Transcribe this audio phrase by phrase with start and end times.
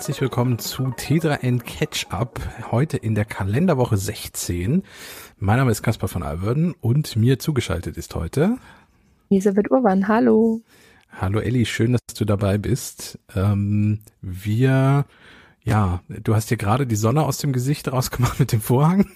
[0.00, 2.40] herzlich willkommen zu Tetra N Catch Up.
[2.70, 4.82] Heute in der Kalenderwoche 16.
[5.38, 8.56] Mein Name ist Caspar von Alverden und mir zugeschaltet ist heute
[9.28, 10.08] Elisabeth Urban.
[10.08, 10.62] Hallo.
[11.10, 13.18] Hallo Elli, schön, dass du dabei bist.
[13.36, 15.04] Ähm, wir,
[15.62, 19.06] ja, du hast dir gerade die Sonne aus dem Gesicht rausgemacht mit dem Vorhang.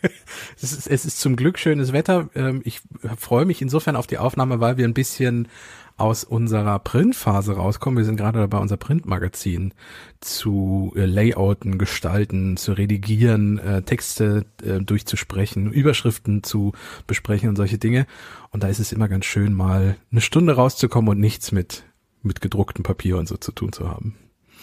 [0.60, 2.28] es, ist, es ist zum Glück schönes Wetter.
[2.34, 2.80] Ähm, ich
[3.16, 5.48] freue mich insofern auf die Aufnahme, weil wir ein bisschen
[5.96, 7.98] aus unserer Printphase rauskommen.
[7.98, 9.74] Wir sind gerade dabei, unser Printmagazin
[10.20, 16.72] zu äh, layouten, gestalten, zu redigieren, äh, Texte äh, durchzusprechen, Überschriften zu
[17.06, 18.06] besprechen und solche Dinge.
[18.50, 21.84] Und da ist es immer ganz schön, mal eine Stunde rauszukommen und nichts mit,
[22.22, 24.16] mit gedrucktem Papier und so zu tun zu haben.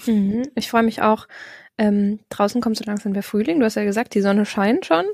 [0.05, 0.47] Mhm.
[0.55, 1.27] Ich freue mich auch.
[1.77, 3.59] Ähm, draußen kommt so langsam der Frühling.
[3.59, 5.05] Du hast ja gesagt, die Sonne scheint schon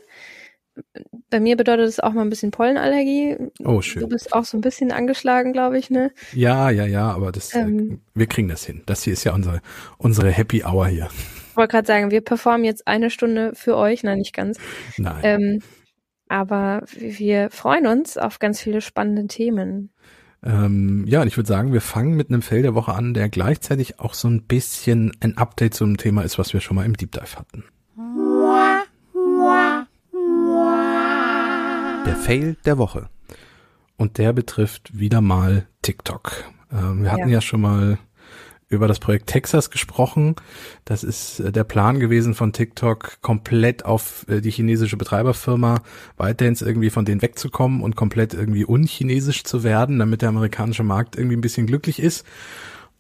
[1.30, 3.38] bei mir bedeutet es auch mal ein bisschen Pollenallergie.
[3.64, 4.02] Oh, schön.
[4.02, 6.12] Du bist auch so ein bisschen angeschlagen, glaube ich, ne?
[6.34, 8.84] Ja, ja, ja, aber das, äh, ähm, wir kriegen das hin.
[8.86, 9.62] Das hier ist ja unsere,
[9.98, 11.10] unsere Happy Hour hier.
[11.50, 14.60] Ich wollte gerade sagen, wir performen jetzt eine Stunde für euch, nein, nicht ganz.
[14.98, 15.20] Nein.
[15.24, 15.60] Ähm,
[16.28, 19.92] aber wir freuen uns auf ganz viele spannende Themen.
[20.46, 23.30] Ähm, ja, und ich würde sagen, wir fangen mit einem Fell der Woche an, der
[23.30, 26.96] gleichzeitig auch so ein bisschen ein Update zum Thema ist, was wir schon mal im
[26.96, 27.64] Deep Dive hatten.
[32.06, 33.10] Der Fail der Woche.
[33.98, 36.44] Und der betrifft wieder mal TikTok.
[36.72, 37.36] Ähm, wir hatten ja.
[37.36, 37.98] ja schon mal
[38.68, 40.36] über das Projekt Texas gesprochen.
[40.86, 45.82] Das ist äh, der Plan gewesen von TikTok, komplett auf äh, die chinesische Betreiberfirma
[46.18, 51.16] ByteDance irgendwie von denen wegzukommen und komplett irgendwie unchinesisch zu werden, damit der amerikanische Markt
[51.16, 52.26] irgendwie ein bisschen glücklich ist.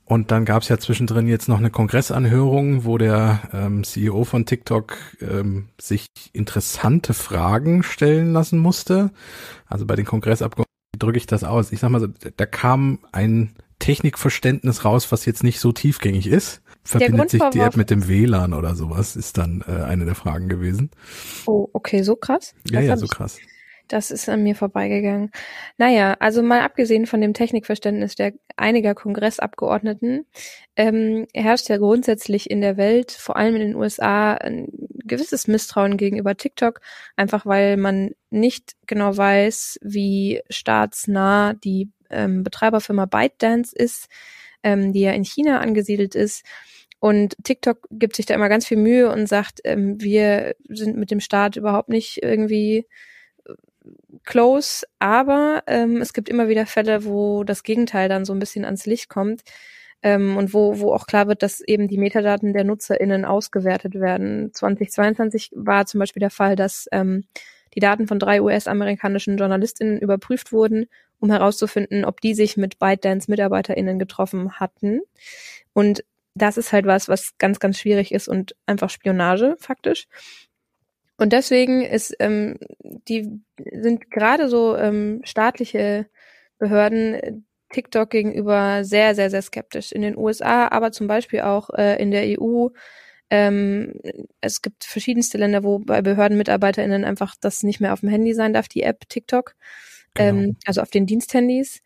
[0.07, 4.45] Und dann gab es ja zwischendrin jetzt noch eine Kongressanhörung, wo der ähm, CEO von
[4.45, 9.09] TikTok ähm, sich interessante Fragen stellen lassen musste.
[9.65, 11.71] Also bei den Kongressabgeordneten drücke ich das aus.
[11.71, 16.61] Ich sag mal so, da kam ein Technikverständnis raus, was jetzt nicht so tiefgängig ist.
[16.83, 20.49] Verbindet sich die App mit dem WLAN oder sowas, ist dann äh, eine der Fragen
[20.49, 20.91] gewesen.
[21.47, 22.53] Oh, okay, so krass.
[22.69, 23.39] Ja, das ja, so krass.
[23.87, 25.31] Das ist an mir vorbeigegangen.
[25.77, 30.25] Naja, also mal abgesehen von dem Technikverständnis der einiger Kongressabgeordneten,
[30.75, 34.67] ähm, herrscht ja grundsätzlich in der Welt, vor allem in den USA, ein
[35.05, 36.81] gewisses Misstrauen gegenüber TikTok,
[37.15, 44.07] einfach weil man nicht genau weiß, wie staatsnah die ähm, Betreiberfirma ByteDance ist,
[44.63, 46.43] ähm, die ja in China angesiedelt ist.
[46.99, 51.11] Und TikTok gibt sich da immer ganz viel Mühe und sagt, ähm, wir sind mit
[51.11, 52.87] dem Staat überhaupt nicht irgendwie
[54.23, 58.65] close, aber ähm, es gibt immer wieder Fälle, wo das Gegenteil dann so ein bisschen
[58.65, 59.43] ans Licht kommt
[60.01, 64.53] ähm, und wo, wo auch klar wird, dass eben die Metadaten der NutzerInnen ausgewertet werden.
[64.53, 67.25] 2022 war zum Beispiel der Fall, dass ähm,
[67.75, 70.87] die Daten von drei US-amerikanischen JournalistInnen überprüft wurden,
[71.19, 75.01] um herauszufinden, ob die sich mit ByteDance-MitarbeiterInnen getroffen hatten.
[75.73, 76.03] Und
[76.35, 80.07] das ist halt was, was ganz, ganz schwierig ist und einfach Spionage faktisch.
[81.17, 82.57] Und deswegen ist ähm,
[83.07, 83.39] die
[83.71, 86.07] sind gerade so ähm, staatliche
[86.57, 87.33] Behörden äh,
[87.71, 89.91] TikTok gegenüber sehr, sehr, sehr skeptisch.
[89.91, 92.67] In den USA, aber zum Beispiel auch äh, in der EU.
[93.29, 93.93] Ähm,
[94.41, 98.53] es gibt verschiedenste Länder, wo bei BehördenmitarbeiterInnen einfach das nicht mehr auf dem Handy sein
[98.53, 99.55] darf, die App TikTok.
[100.13, 100.29] Genau.
[100.29, 101.81] Ähm, also auf den Diensthandys.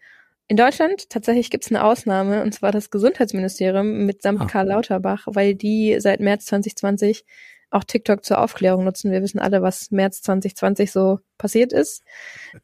[0.47, 4.45] In Deutschland tatsächlich gibt es eine Ausnahme, und zwar das Gesundheitsministerium mit samt ah.
[4.45, 7.23] Karl Lauterbach, weil die seit März 2020
[7.72, 9.11] auch TikTok zur Aufklärung nutzen.
[9.11, 12.03] Wir wissen alle, was März 2020 so passiert ist.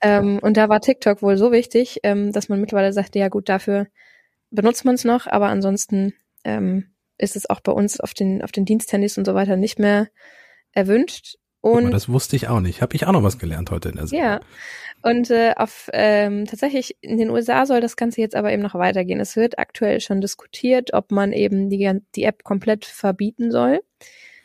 [0.02, 3.50] Ähm, und da war TikTok wohl so wichtig, ähm, dass man mittlerweile sagte, ja gut,
[3.50, 3.88] dafür
[4.50, 8.52] benutzt man es noch, aber ansonsten ähm, ist es auch bei uns auf den, auf
[8.52, 10.08] den Diensthandys und so weiter nicht mehr
[10.72, 11.38] erwünscht.
[11.62, 12.82] Und das wusste ich auch nicht.
[12.82, 14.28] Habe ich auch noch was gelernt heute in der Sendung.
[14.28, 14.40] Ja.
[15.02, 18.76] Und äh, auf ähm, tatsächlich in den USA soll das Ganze jetzt aber eben noch
[18.76, 19.20] weitergehen.
[19.20, 23.82] Es wird aktuell schon diskutiert, ob man eben die, die App komplett verbieten soll.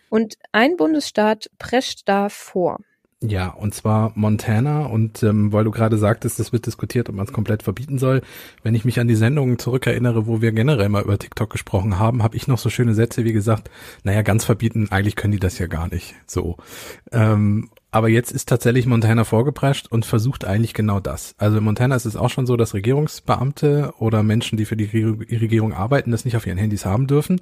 [0.09, 2.79] Und ein Bundesstaat prescht da vor.
[3.23, 4.87] Ja, und zwar Montana.
[4.87, 8.23] Und ähm, weil du gerade sagtest, es wird diskutiert, ob man es komplett verbieten soll.
[8.63, 12.23] Wenn ich mich an die Sendungen zurückerinnere, wo wir generell mal über TikTok gesprochen haben,
[12.23, 13.71] habe ich noch so schöne Sätze wie gesagt,
[14.05, 16.15] naja, ganz verbieten, eigentlich können die das ja gar nicht.
[16.27, 16.57] So.
[17.13, 21.35] Ähm, aber jetzt ist tatsächlich Montana vorgeprescht und versucht eigentlich genau das.
[21.37, 24.87] Also in Montana ist es auch schon so, dass Regierungsbeamte oder Menschen, die für die
[24.87, 27.41] Regierung arbeiten, das nicht auf ihren Handys haben dürfen.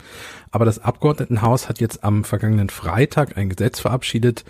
[0.51, 4.45] Aber das Abgeordnetenhaus hat jetzt am vergangenen Freitag ein Gesetz verabschiedet,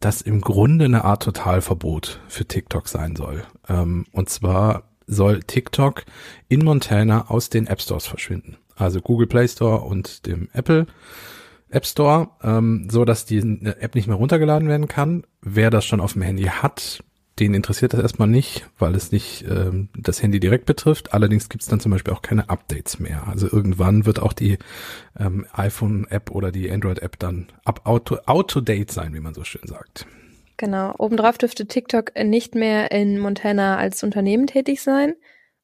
[0.00, 3.44] das im Grunde eine Art Totalverbot für TikTok sein soll.
[3.68, 6.04] Ähm, und zwar soll TikTok
[6.48, 8.56] in Montana aus den App Stores verschwinden.
[8.76, 10.86] Also Google Play Store und dem Apple
[11.68, 15.24] App Store, ähm, so dass die App nicht mehr runtergeladen werden kann.
[15.42, 17.04] Wer das schon auf dem Handy hat,
[17.40, 21.14] den interessiert das erstmal nicht, weil es nicht ähm, das Handy direkt betrifft.
[21.14, 23.26] Allerdings gibt es dann zum Beispiel auch keine Updates mehr.
[23.26, 24.58] Also irgendwann wird auch die
[25.18, 29.66] ähm, iPhone-App oder die Android-App dann up auto, auto date sein, wie man so schön
[29.66, 30.06] sagt.
[30.58, 30.94] Genau.
[30.98, 35.14] Obendrauf dürfte TikTok nicht mehr in Montana als Unternehmen tätig sein.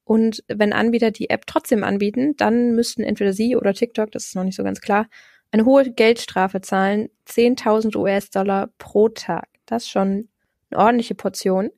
[0.04, 4.34] Und wenn Anbieter die App trotzdem anbieten, dann müssten entweder sie oder TikTok, das ist
[4.34, 5.08] noch nicht so ganz klar,
[5.50, 9.48] eine hohe Geldstrafe zahlen, 10.000 US-Dollar pro Tag.
[9.66, 10.28] Das ist schon
[10.76, 11.70] ordentliche Portion.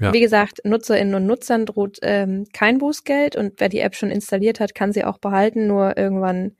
[0.00, 0.12] Ja.
[0.12, 4.60] Wie gesagt, Nutzerinnen und Nutzern droht ähm, kein Bußgeld und wer die App schon installiert
[4.60, 6.56] hat, kann sie auch behalten, nur irgendwann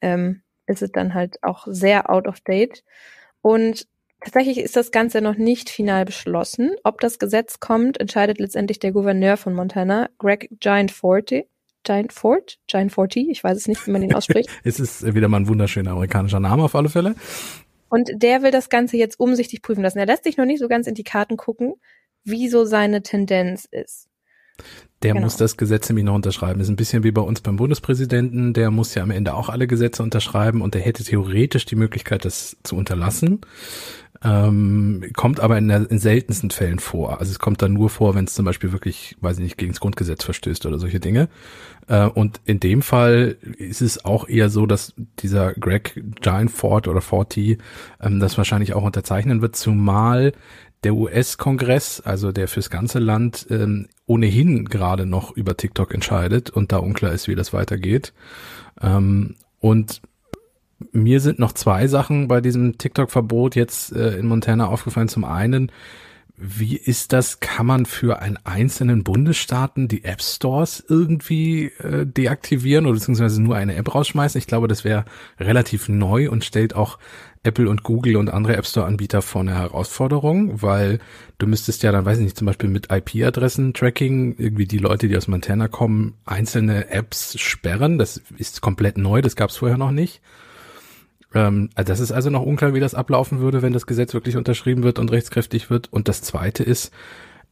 [0.00, 2.82] ähm, ist es dann halt auch sehr out of date.
[3.42, 3.86] Und
[4.20, 6.70] tatsächlich ist das Ganze noch nicht final beschlossen.
[6.84, 11.46] Ob das Gesetz kommt, entscheidet letztendlich der Gouverneur von Montana, Greg Giant Forty.
[11.82, 14.50] Giant Fort, Giant Forty, ich weiß es nicht, wie man ihn ausspricht.
[14.64, 17.14] es ist wieder mal ein wunderschöner amerikanischer Name auf alle Fälle.
[17.90, 19.98] Und der will das Ganze jetzt umsichtig prüfen lassen.
[19.98, 21.74] Er lässt sich noch nicht so ganz in die Karten gucken,
[22.24, 24.08] wie so seine Tendenz ist.
[25.02, 25.24] Der genau.
[25.24, 26.60] muss das Gesetz nämlich noch unterschreiben.
[26.60, 28.52] Ist ein bisschen wie bei uns beim Bundespräsidenten.
[28.52, 32.24] Der muss ja am Ende auch alle Gesetze unterschreiben und der hätte theoretisch die Möglichkeit,
[32.24, 33.40] das zu unterlassen.
[34.22, 37.20] Ähm, kommt aber in, der, in seltensten Fällen vor.
[37.20, 39.72] Also es kommt dann nur vor, wenn es zum Beispiel wirklich, weiß ich nicht, gegen
[39.72, 41.30] das Grundgesetz verstößt oder solche Dinge.
[41.88, 46.86] Äh, und in dem Fall ist es auch eher so, dass dieser Greg Giant Ford
[46.86, 47.56] oder Forty
[48.00, 50.32] ähm, das wahrscheinlich auch unterzeichnen wird, zumal
[50.84, 56.72] der US-Kongress, also der fürs ganze Land, ähm, ohnehin gerade noch über TikTok entscheidet und
[56.72, 58.12] da unklar ist, wie das weitergeht.
[58.82, 60.02] Ähm, und
[60.92, 65.08] mir sind noch zwei Sachen bei diesem TikTok-Verbot jetzt äh, in Montana aufgefallen.
[65.08, 65.70] Zum einen,
[66.36, 67.40] wie ist das?
[67.40, 73.56] Kann man für einen einzelnen Bundesstaaten die App Stores irgendwie äh, deaktivieren oder beziehungsweise nur
[73.56, 74.38] eine App rausschmeißen?
[74.38, 75.04] Ich glaube, das wäre
[75.38, 76.98] relativ neu und stellt auch
[77.42, 80.98] Apple und Google und andere App Store Anbieter vor eine Herausforderung, weil
[81.38, 85.16] du müsstest ja dann, weiß ich nicht, zum Beispiel mit IP-Adressen-Tracking irgendwie die Leute, die
[85.16, 87.98] aus Montana kommen, einzelne Apps sperren.
[87.98, 90.22] Das ist komplett neu, das gab es vorher noch nicht.
[91.34, 94.36] Ähm, also das ist also noch unklar, wie das ablaufen würde, wenn das Gesetz wirklich
[94.36, 95.92] unterschrieben wird und rechtskräftig wird.
[95.92, 96.92] Und das Zweite ist,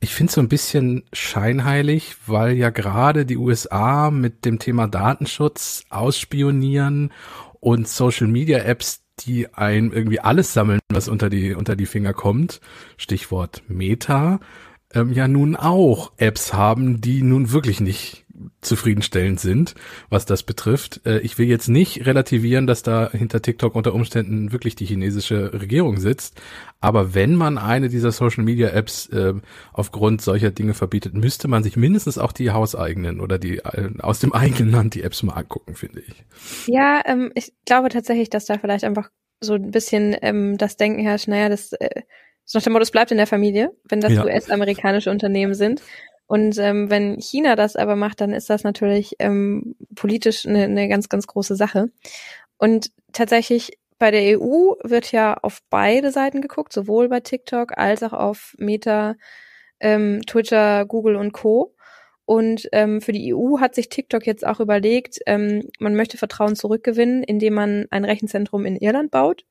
[0.01, 4.87] ich finde es so ein bisschen scheinheilig, weil ja gerade die USA mit dem Thema
[4.87, 7.13] Datenschutz, Ausspionieren
[7.61, 12.13] und Social Media Apps, die ein irgendwie alles sammeln, was unter die unter die Finger
[12.13, 12.61] kommt,
[12.97, 14.39] Stichwort Meta,
[14.95, 18.25] ähm, ja nun auch Apps haben, die nun wirklich nicht
[18.61, 19.75] zufriedenstellend sind,
[20.11, 21.01] was das betrifft.
[21.07, 25.53] Äh, ich will jetzt nicht relativieren, dass da hinter TikTok unter Umständen wirklich die chinesische
[25.53, 26.41] Regierung sitzt.
[26.81, 29.35] Aber wenn man eine dieser Social Media Apps äh,
[29.73, 34.21] aufgrund solcher Dinge verbietet, müsste man sich mindestens auch die hauseigenen oder die äh, aus
[34.21, 36.25] dem eigenen Land die Apps mal angucken, finde ich.
[36.67, 39.11] Ja, ähm, ich glaube tatsächlich, dass da vielleicht einfach
[39.41, 42.03] so ein bisschen ähm, das Denken herrscht, naja, das äh,
[42.45, 44.25] so nach dem Motto, es bleibt in der Familie, wenn das ja.
[44.25, 45.83] US-amerikanische Unternehmen sind.
[46.29, 50.87] Und ähm, wenn China das aber macht, dann ist das natürlich ähm, politisch eine, eine
[50.87, 51.91] ganz, ganz große Sache.
[52.59, 58.03] Und tatsächlich bei der EU wird ja auf beide Seiten geguckt, sowohl bei TikTok als
[58.03, 59.17] auch auf Meta,
[59.81, 61.75] ähm, Twitter, Google und Co.
[62.27, 66.57] Und ähm, für die EU hat sich TikTok jetzt auch überlegt, ähm, man möchte Vertrauen
[66.57, 69.47] zurückgewinnen, indem man ein Rechenzentrum in Irland baut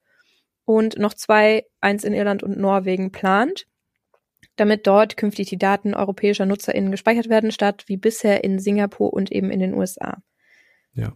[0.63, 3.65] und noch zwei, eins in Irland und Norwegen plant
[4.57, 9.31] damit dort künftig die Daten europäischer NutzerInnen gespeichert werden, statt wie bisher in Singapur und
[9.31, 10.17] eben in den USA.
[10.93, 11.13] Ja.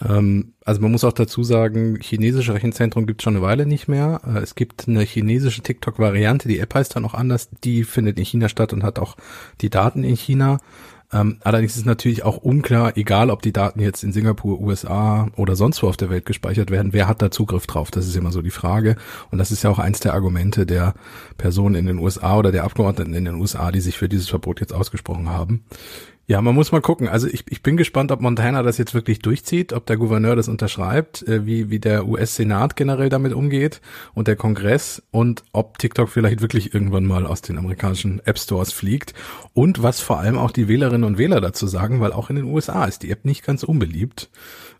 [0.00, 3.88] Ähm, also man muss auch dazu sagen, chinesische Rechenzentrum gibt es schon eine Weile nicht
[3.88, 4.20] mehr.
[4.26, 8.24] Äh, es gibt eine chinesische TikTok-Variante, die App heißt dann auch anders, die findet in
[8.24, 9.16] China statt und hat auch
[9.60, 10.58] die Daten in China.
[11.12, 15.54] Ähm, allerdings ist natürlich auch unklar, egal ob die Daten jetzt in Singapur, USA oder
[15.54, 17.90] sonst wo auf der Welt gespeichert werden, wer hat da Zugriff drauf?
[17.90, 18.96] Das ist immer so die Frage.
[19.30, 20.94] Und das ist ja auch eins der Argumente der
[21.38, 24.60] Personen in den USA oder der Abgeordneten in den USA, die sich für dieses Verbot
[24.60, 25.64] jetzt ausgesprochen haben.
[26.28, 27.08] Ja, man muss mal gucken.
[27.08, 30.48] Also ich, ich bin gespannt, ob Montana das jetzt wirklich durchzieht, ob der Gouverneur das
[30.48, 33.80] unterschreibt, äh, wie, wie der US-Senat generell damit umgeht
[34.12, 38.72] und der Kongress und ob TikTok vielleicht wirklich irgendwann mal aus den amerikanischen App Stores
[38.72, 39.14] fliegt
[39.54, 42.46] und was vor allem auch die Wählerinnen und Wähler dazu sagen, weil auch in den
[42.46, 44.28] USA ist die App nicht ganz unbeliebt.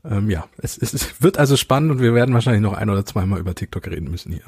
[0.04, 3.06] Ähm, ja, es, es, es wird also spannend und wir werden wahrscheinlich noch ein oder
[3.06, 4.44] zweimal über TikTok reden müssen hier.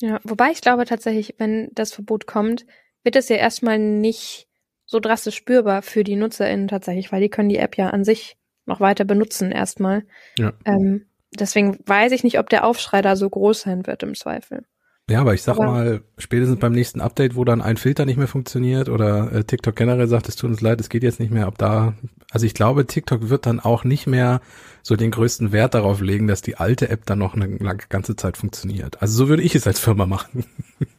[0.00, 2.64] Ja, wobei ich glaube tatsächlich, wenn das Verbot kommt,
[3.04, 4.46] wird es ja erstmal nicht
[4.90, 8.36] so drastisch spürbar für die NutzerInnen tatsächlich, weil die können die App ja an sich
[8.66, 10.02] noch weiter benutzen erstmal.
[10.36, 10.52] Ja.
[10.64, 14.64] Ähm, deswegen weiß ich nicht, ob der Aufschrei da so groß sein wird im Zweifel.
[15.10, 18.16] Ja, aber ich sag aber, mal, spätestens beim nächsten Update, wo dann ein Filter nicht
[18.16, 21.32] mehr funktioniert oder äh, TikTok generell sagt, es tut uns leid, es geht jetzt nicht
[21.32, 21.94] mehr, ab da,
[22.30, 24.40] also ich glaube, TikTok wird dann auch nicht mehr
[24.82, 28.36] so den größten Wert darauf legen, dass die alte App dann noch eine ganze Zeit
[28.36, 29.02] funktioniert.
[29.02, 30.44] Also so würde ich es als Firma machen.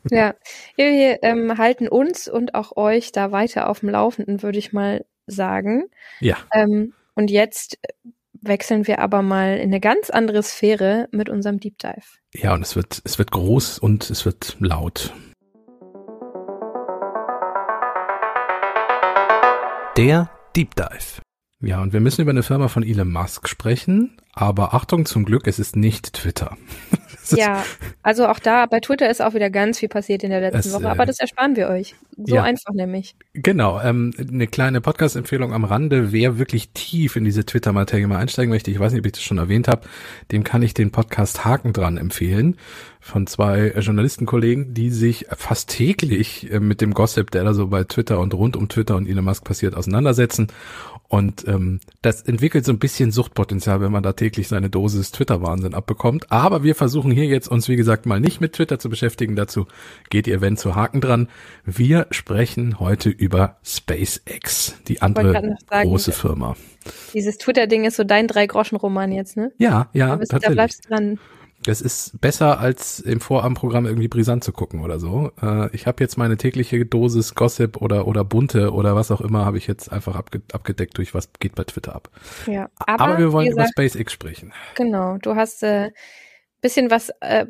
[0.10, 0.34] Ja,
[0.76, 5.06] wir ähm, halten uns und auch euch da weiter auf dem Laufenden, würde ich mal
[5.28, 5.86] sagen.
[6.20, 6.38] Ja.
[6.54, 7.78] Ähm, und jetzt
[8.42, 12.04] wechseln wir aber mal in eine ganz andere Sphäre mit unserem Deep Dive.
[12.34, 15.14] Ja, und es wird, es wird groß und es wird laut.
[19.98, 21.22] Der Deep Dive.
[21.64, 25.48] Ja, und wir müssen über eine Firma von Elon Musk sprechen, aber Achtung zum Glück,
[25.48, 26.58] es ist nicht Twitter.
[27.38, 27.64] ja,
[28.04, 30.74] also auch da, bei Twitter ist auch wieder ganz viel passiert in der letzten es,
[30.74, 31.96] Woche, aber äh, das ersparen wir euch.
[32.18, 33.16] So ja, einfach nämlich.
[33.34, 36.12] Genau, ähm, eine kleine Podcast-Empfehlung am Rande.
[36.12, 39.24] Wer wirklich tief in diese Twitter-Materie mal einsteigen möchte, ich weiß nicht, ob ich das
[39.24, 39.88] schon erwähnt habe,
[40.32, 42.58] dem kann ich den Podcast Haken dran empfehlen
[43.00, 47.84] von zwei Journalistenkollegen, die sich fast täglich äh, mit dem Gossip, der da so bei
[47.84, 50.48] Twitter und rund um Twitter und Elon Musk passiert, auseinandersetzen
[51.12, 55.74] und ähm, das entwickelt so ein bisschen Suchtpotenzial, wenn man da täglich seine Dosis Twitter-Wahnsinn
[55.74, 56.32] abbekommt.
[56.32, 59.36] Aber wir versuchen hier jetzt uns, wie gesagt, mal nicht mit Twitter zu beschäftigen.
[59.36, 59.68] Dazu
[60.10, 61.28] geht ihr, wenn zu Haken dran.
[61.66, 66.56] Wir sprechen heute über SpaceX, die andere sagen, große Firma.
[67.14, 69.52] Dieses Twitter-Ding ist so dein Drei-Groschen-Roman jetzt, ne?
[69.58, 71.20] Ja, ja, da, bist, da bleibst dran.
[71.64, 75.32] Das ist besser als im Vorabendprogramm irgendwie brisant zu gucken oder so.
[75.42, 79.46] Äh, ich habe jetzt meine tägliche Dosis Gossip oder oder bunte oder was auch immer
[79.46, 82.10] habe ich jetzt einfach abge abgedeckt durch was geht bei Twitter ab.
[82.48, 84.54] Ja, aber, aber wir wollen gesagt, über SpaceX sprechen.
[84.76, 85.92] Genau, du hast äh,
[86.62, 87.46] bisschen was äh,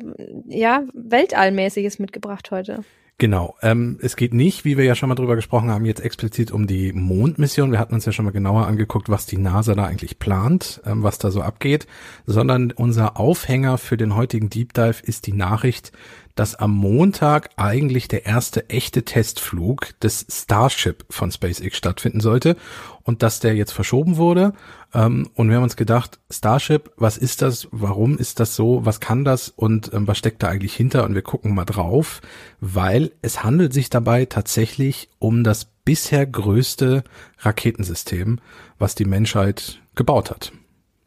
[0.46, 2.84] ja weltallmäßiges mitgebracht heute.
[3.18, 3.54] Genau.
[3.62, 6.66] Ähm, es geht nicht, wie wir ja schon mal drüber gesprochen haben, jetzt explizit um
[6.66, 7.70] die Mondmission.
[7.70, 11.04] Wir hatten uns ja schon mal genauer angeguckt, was die NASA da eigentlich plant, ähm,
[11.04, 11.86] was da so abgeht,
[12.26, 15.92] sondern unser Aufhänger für den heutigen Deep Dive ist die Nachricht,
[16.34, 22.56] dass am Montag eigentlich der erste echte Testflug des Starship von SpaceX stattfinden sollte
[23.02, 24.52] und dass der jetzt verschoben wurde.
[24.94, 27.68] Ähm, und wir haben uns gedacht, Starship, was ist das?
[27.70, 28.84] Warum ist das so?
[28.84, 29.48] Was kann das?
[29.48, 31.04] Und ähm, was steckt da eigentlich hinter?
[31.04, 32.20] Und wir gucken mal drauf,
[32.60, 37.04] weil es handelt sich dabei tatsächlich um das bisher größte
[37.38, 38.38] Raketensystem,
[38.78, 40.52] was die Menschheit gebaut hat.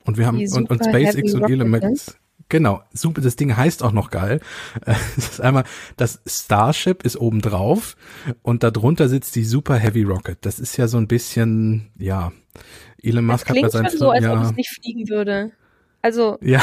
[0.04, 2.18] Und wir haben und, und SpaceX und Elon Musk
[2.48, 4.40] Genau, super, das Ding heißt auch noch geil.
[5.18, 5.64] Es ist einmal,
[5.98, 7.96] das Starship ist oben drauf
[8.44, 10.38] und darunter sitzt die Super Heavy Rocket.
[10.42, 12.32] Das ist ja so ein bisschen, ja,
[13.02, 15.52] Elon Musk hat bei seinem schon so, als ja, ob es nicht fliegen würde.
[16.02, 16.62] Also, ja.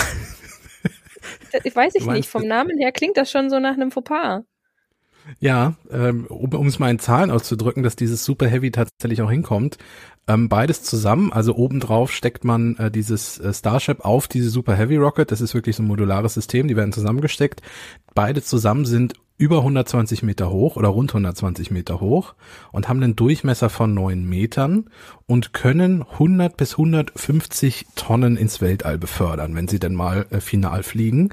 [1.64, 4.42] ich weiß ich nicht, vom Namen her klingt das schon so nach einem Fauxpas.
[5.40, 9.78] Ja, ähm, um, es mal in Zahlen auszudrücken, dass dieses Super Heavy tatsächlich auch hinkommt.
[10.28, 14.96] Ähm, beides zusammen, also obendrauf steckt man äh, dieses äh, Starship auf diese Super Heavy
[14.96, 15.32] Rocket.
[15.32, 17.60] Das ist wirklich so ein modulares System, die werden zusammengesteckt.
[18.14, 22.34] Beide zusammen sind über 120 Meter hoch oder rund 120 Meter hoch
[22.70, 24.84] und haben einen Durchmesser von neun Metern
[25.26, 30.84] und können 100 bis 150 Tonnen ins Weltall befördern, wenn sie denn mal äh, final
[30.84, 31.30] fliegen.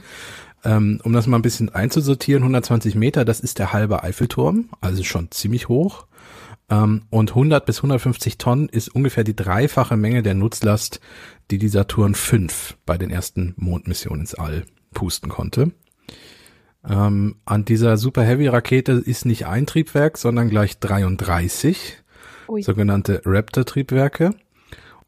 [0.64, 5.04] Ähm, um das mal ein bisschen einzusortieren, 120 Meter, das ist der halbe Eiffelturm, also
[5.04, 6.06] schon ziemlich hoch.
[6.70, 11.00] Ähm, und 100 bis 150 Tonnen ist ungefähr die dreifache Menge der Nutzlast,
[11.50, 12.38] die die Saturn V
[12.86, 15.72] bei den ersten Mondmissionen ins All pusten konnte.
[16.88, 21.98] Ähm, an dieser Super Heavy Rakete ist nicht ein Triebwerk, sondern gleich 33
[22.48, 22.62] Ui.
[22.62, 24.32] sogenannte Raptor Triebwerke.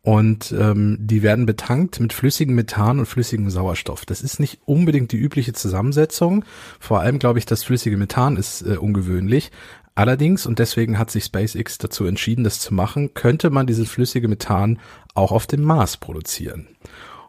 [0.04, 4.04] Und ähm, die werden betankt mit flüssigem Methan und flüssigem Sauerstoff.
[4.06, 6.44] Das ist nicht unbedingt die übliche Zusammensetzung.
[6.80, 9.52] Vor allem glaube ich, das flüssige Methan ist äh, ungewöhnlich.
[9.94, 14.28] Allerdings, und deswegen hat sich SpaceX dazu entschieden, das zu machen, könnte man dieses flüssige
[14.28, 14.80] Methan
[15.14, 16.68] auch auf dem Mars produzieren.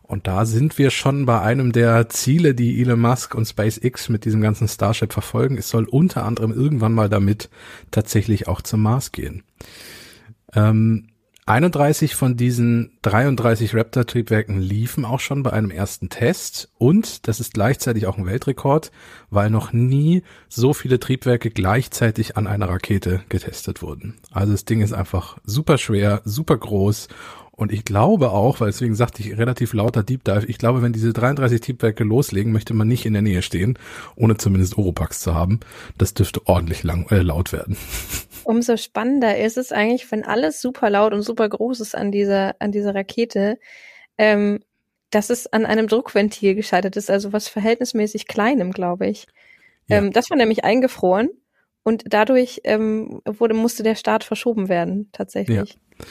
[0.02, 4.24] Und da sind wir schon bei einem der Ziele, die Elon Musk und SpaceX mit
[4.24, 5.58] diesem ganzen Starship verfolgen.
[5.58, 7.50] Es soll unter anderem irgendwann mal damit
[7.90, 9.42] tatsächlich auch zum Mars gehen.
[10.54, 11.08] Ähm,
[11.44, 17.52] 31 von diesen 33 Raptor-Triebwerken liefen auch schon bei einem ersten Test und das ist
[17.52, 18.92] gleichzeitig auch ein Weltrekord,
[19.28, 24.14] weil noch nie so viele Triebwerke gleichzeitig an einer Rakete getestet wurden.
[24.30, 27.08] Also das Ding ist einfach super schwer, super groß
[27.50, 30.92] und ich glaube auch, weil deswegen sagte ich relativ lauter Deep Dive, ich glaube, wenn
[30.92, 33.78] diese 33 Triebwerke loslegen, möchte man nicht in der Nähe stehen,
[34.14, 35.58] ohne zumindest Oropax zu haben.
[35.98, 37.76] Das dürfte ordentlich lang, äh, laut werden.
[38.44, 42.56] umso spannender ist es eigentlich, wenn alles super laut und super groß ist an dieser,
[42.58, 43.58] an dieser Rakete,
[44.18, 44.60] ähm,
[45.10, 49.26] dass es an einem Druckventil gescheitert ist, also was verhältnismäßig kleinem, glaube ich.
[49.88, 49.98] Ja.
[49.98, 51.30] Ähm, das war nämlich eingefroren
[51.82, 55.78] und dadurch ähm, wurde, musste der Start verschoben werden, tatsächlich.
[55.98, 56.06] Ja.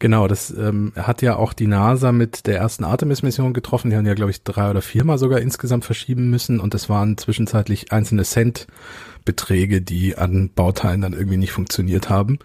[0.00, 3.90] Genau, das ähm, hat ja auch die NASA mit der ersten Artemis-Mission getroffen.
[3.90, 7.18] Die haben ja, glaube ich, drei oder viermal sogar insgesamt verschieben müssen und das waren
[7.18, 12.38] zwischenzeitlich einzelne Cent-Beträge, die an Bauteilen dann irgendwie nicht funktioniert haben.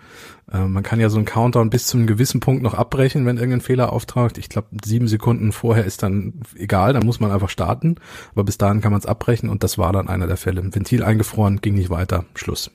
[0.52, 3.38] Äh, man kann ja so einen Countdown bis zu einem gewissen Punkt noch abbrechen, wenn
[3.38, 4.38] irgendein Fehler auftaucht.
[4.38, 7.96] Ich glaube, sieben Sekunden vorher ist dann egal, dann muss man einfach starten.
[8.34, 10.62] Aber bis dahin kann man es abbrechen und das war dann einer der Fälle.
[10.76, 12.70] Ventil eingefroren, ging nicht weiter, Schluss.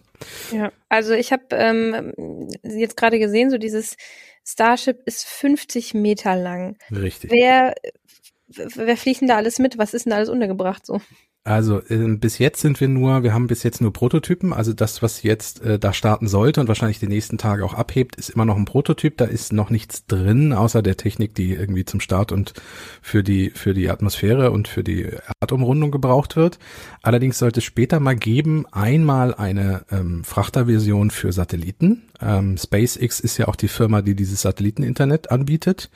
[0.53, 3.97] Ja, also ich habe ähm, jetzt gerade gesehen, so dieses
[4.47, 6.77] Starship ist 50 Meter lang.
[6.91, 7.31] Richtig.
[7.31, 7.75] Wer,
[8.49, 9.79] wer fliegt denn da alles mit?
[9.79, 11.01] Was ist denn da alles untergebracht so?
[11.51, 14.53] Also äh, bis jetzt sind wir nur, wir haben bis jetzt nur Prototypen.
[14.53, 18.15] Also das, was jetzt äh, da starten sollte und wahrscheinlich die nächsten Tage auch abhebt,
[18.15, 19.17] ist immer noch ein Prototyp.
[19.17, 22.55] Da ist noch nichts drin, außer der Technik, die irgendwie zum Start und
[23.03, 25.09] für die für die Atmosphäre und für die
[25.41, 26.61] Erdumrundung gebraucht wird.
[27.03, 32.03] Allerdings sollte es später mal geben, einmal eine ähm, Frachterversion für Satelliten.
[32.23, 35.91] Ähm, SpaceX ist ja auch die Firma, die dieses Satelliteninternet anbietet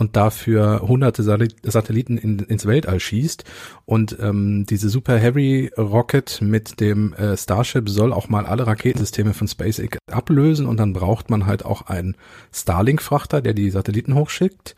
[0.00, 3.44] und dafür hunderte Satelliten in, ins Weltall schießt.
[3.84, 9.34] Und ähm, diese Super Heavy Rocket mit dem äh, Starship soll auch mal alle Raketensysteme
[9.34, 12.16] von SpaceX ablösen und dann braucht man halt auch einen
[12.50, 14.74] Starlink-Frachter, der die Satelliten hochschickt.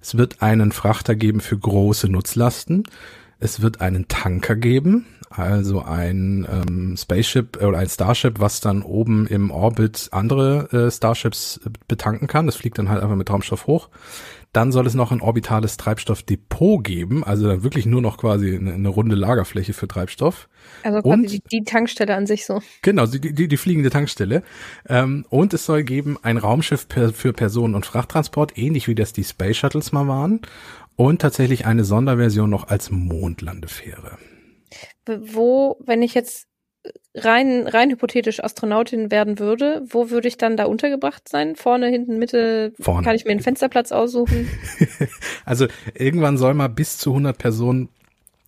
[0.00, 2.84] Es wird einen Frachter geben für große Nutzlasten.
[3.40, 9.26] Es wird einen Tanker geben, also ein ähm, Spaceship oder ein Starship, was dann oben
[9.26, 12.46] im Orbit andere äh, Starships betanken kann.
[12.46, 13.88] Das fliegt dann halt einfach mit Raumstoff hoch.
[14.52, 18.72] Dann soll es noch ein orbitales Treibstoffdepot geben, also dann wirklich nur noch quasi eine,
[18.72, 20.48] eine runde Lagerfläche für Treibstoff.
[20.82, 22.60] Also quasi und, die, die, Tankstelle an sich so.
[22.82, 24.42] Genau, die, die, die fliegende Tankstelle.
[24.88, 29.12] Ähm, und es soll geben ein Raumschiff per, für Personen- und Frachttransport, ähnlich wie das
[29.12, 30.40] die Space Shuttles mal waren.
[30.96, 34.18] Und tatsächlich eine Sonderversion noch als Mondlandefähre.
[35.06, 36.46] Wo, wenn ich jetzt
[37.14, 41.56] rein, rein hypothetisch Astronautin werden würde, wo würde ich dann da untergebracht sein?
[41.56, 42.72] Vorne, hinten, Mitte?
[42.80, 43.04] Vorne.
[43.04, 44.48] Kann ich mir einen Fensterplatz aussuchen?
[45.44, 47.88] also irgendwann soll mal bis zu 100 Personen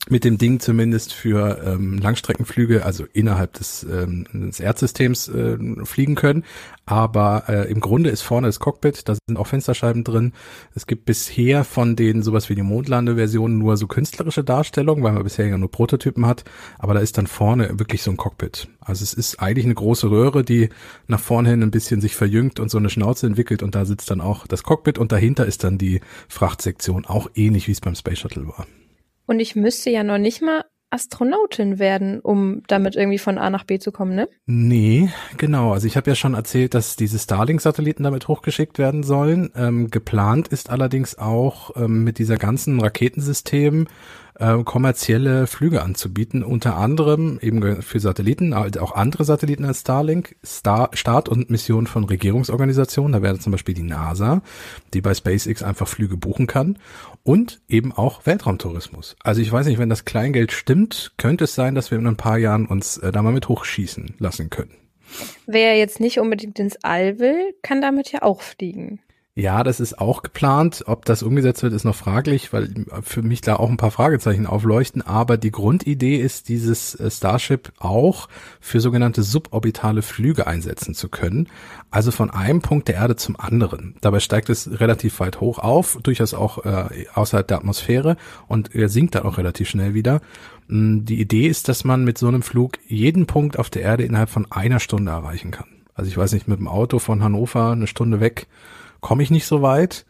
[0.09, 6.17] mit dem Ding zumindest für ähm, Langstreckenflüge, also innerhalb des, ähm, des Erdsystems äh, fliegen
[6.17, 6.45] können.
[6.85, 10.33] Aber äh, im Grunde ist vorne das Cockpit, da sind auch Fensterscheiben drin.
[10.75, 15.23] Es gibt bisher von den sowas wie die Mondlande-Versionen nur so künstlerische Darstellungen, weil man
[15.23, 16.43] bisher ja nur Prototypen hat.
[16.79, 18.69] Aber da ist dann vorne wirklich so ein Cockpit.
[18.81, 20.71] Also es ist eigentlich eine große Röhre, die
[21.07, 24.11] nach vorne hin ein bisschen sich verjüngt und so eine Schnauze entwickelt und da sitzt
[24.11, 27.95] dann auch das Cockpit und dahinter ist dann die Frachtsektion, auch ähnlich wie es beim
[27.95, 28.67] Space Shuttle war.
[29.27, 33.65] Und ich müsste ja noch nicht mal Astronautin werden, um damit irgendwie von A nach
[33.65, 34.29] B zu kommen, ne?
[34.45, 35.09] Nee,
[35.39, 35.73] genau.
[35.73, 39.51] Also ich habe ja schon erzählt, dass diese Starlink-Satelliten damit hochgeschickt werden sollen.
[39.57, 43.87] Ähm, geplant ist allerdings auch ähm, mit dieser ganzen Raketensystem
[44.39, 50.91] äh, kommerzielle Flüge anzubieten, unter anderem eben für Satelliten, auch andere Satelliten als Starlink, Star
[50.95, 54.43] Start und Mission von Regierungsorganisationen, da wäre zum Beispiel die NASA,
[54.95, 56.79] die bei SpaceX einfach Flüge buchen kann
[57.23, 59.17] und eben auch Weltraumtourismus.
[59.23, 62.17] Also ich weiß nicht, wenn das Kleingeld stimmt, könnte es sein, dass wir in ein
[62.17, 64.75] paar Jahren uns äh, da mal mit hochschießen lassen können.
[65.47, 69.01] Wer jetzt nicht unbedingt ins All will, kann damit ja auch fliegen.
[69.35, 70.85] Ja, das ist auch geplant.
[70.87, 74.47] Ob das umgesetzt wird, ist noch fraglich, weil für mich da auch ein paar Fragezeichen
[74.47, 75.01] aufleuchten.
[75.01, 78.29] Aber die Grundidee ist, dieses äh, Starship auch
[78.61, 81.49] für sogenannte suborbitale Flüge einsetzen zu können.
[81.91, 83.95] Also von einem Punkt der Erde zum anderen.
[84.03, 88.19] Dabei steigt es relativ weit hoch auf, durchaus auch äh, außerhalb der Atmosphäre
[88.49, 90.21] und er sinkt dann auch relativ schnell wieder.
[90.69, 94.05] Mm, die Idee ist, dass man mit so einem Flug jeden Punkt auf der Erde
[94.05, 95.69] innerhalb von einer Stunde erreichen kann.
[95.95, 98.47] Also ich weiß nicht, mit dem Auto von Hannover eine Stunde weg
[99.03, 100.07] komme ich nicht so weit.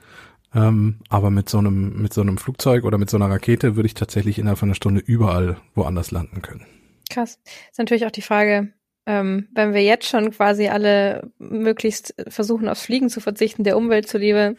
[0.55, 3.87] Ähm, aber mit so einem, mit so einem Flugzeug oder mit so einer Rakete würde
[3.87, 6.67] ich tatsächlich innerhalb von einer Stunde überall woanders landen können.
[7.11, 7.41] Krass.
[7.71, 8.73] Ist natürlich auch die Frage,
[9.07, 14.09] ähm, wenn wir jetzt schon quasi alle möglichst versuchen, aufs Fliegen zu verzichten, der Umwelt
[14.09, 14.57] zuliebe,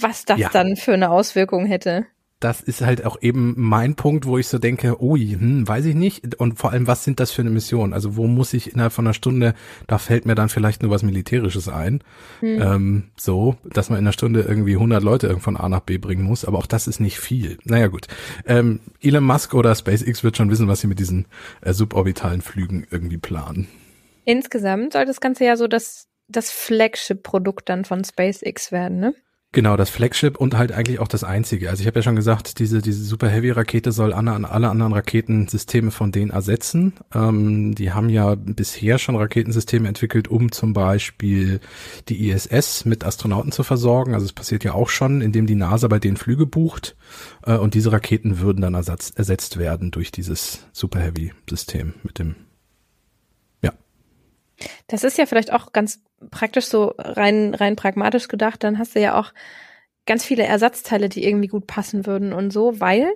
[0.00, 0.48] was das ja.
[0.48, 2.06] dann für eine Auswirkung hätte
[2.40, 5.94] das ist halt auch eben mein Punkt, wo ich so denke, ui, hm, weiß ich
[5.94, 6.34] nicht.
[6.34, 7.94] Und vor allem, was sind das für eine Mission?
[7.94, 9.54] Also wo muss ich innerhalb von einer Stunde,
[9.86, 12.02] da fällt mir dann vielleicht nur was Militärisches ein.
[12.40, 12.60] Hm.
[12.60, 16.24] Ähm, so, dass man in einer Stunde irgendwie 100 Leute von A nach B bringen
[16.24, 16.44] muss.
[16.44, 17.56] Aber auch das ist nicht viel.
[17.64, 18.06] Naja gut.
[18.44, 21.26] Ähm, Elon Musk oder SpaceX wird schon wissen, was sie mit diesen
[21.62, 23.66] äh, suborbitalen Flügen irgendwie planen.
[24.26, 29.14] Insgesamt soll das Ganze ja so das, das Flagship-Produkt dann von SpaceX werden, ne?
[29.56, 31.70] Genau, das Flagship und halt eigentlich auch das einzige.
[31.70, 34.92] Also ich habe ja schon gesagt, diese, diese Super Heavy Rakete soll alle, alle anderen
[34.92, 36.92] Raketensysteme von denen ersetzen.
[37.14, 41.60] Ähm, die haben ja bisher schon Raketensysteme entwickelt, um zum Beispiel
[42.10, 44.12] die ISS mit Astronauten zu versorgen.
[44.12, 46.94] Also es passiert ja auch schon, indem die NASA bei denen Flüge bucht.
[47.42, 52.18] Äh, und diese Raketen würden dann ersatz, ersetzt werden durch dieses Super Heavy System mit
[52.18, 52.34] dem
[54.86, 58.64] Das ist ja vielleicht auch ganz praktisch so rein, rein pragmatisch gedacht.
[58.64, 59.32] Dann hast du ja auch
[60.06, 63.12] ganz viele Ersatzteile, die irgendwie gut passen würden und so, weil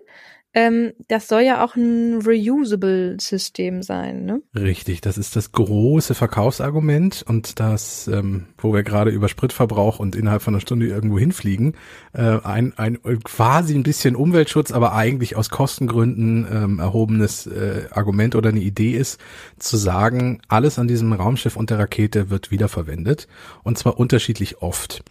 [0.52, 4.42] ähm, das soll ja auch ein Reusable-System sein, ne?
[4.54, 10.16] Richtig, das ist das große Verkaufsargument und das, ähm, wo wir gerade über Spritverbrauch und
[10.16, 11.74] innerhalb von einer Stunde irgendwo hinfliegen,
[12.14, 18.34] äh, ein, ein quasi ein bisschen Umweltschutz, aber eigentlich aus Kostengründen ähm, erhobenes äh, Argument
[18.34, 19.20] oder eine Idee ist,
[19.58, 23.28] zu sagen, alles an diesem Raumschiff und der Rakete wird wiederverwendet
[23.62, 25.04] und zwar unterschiedlich oft.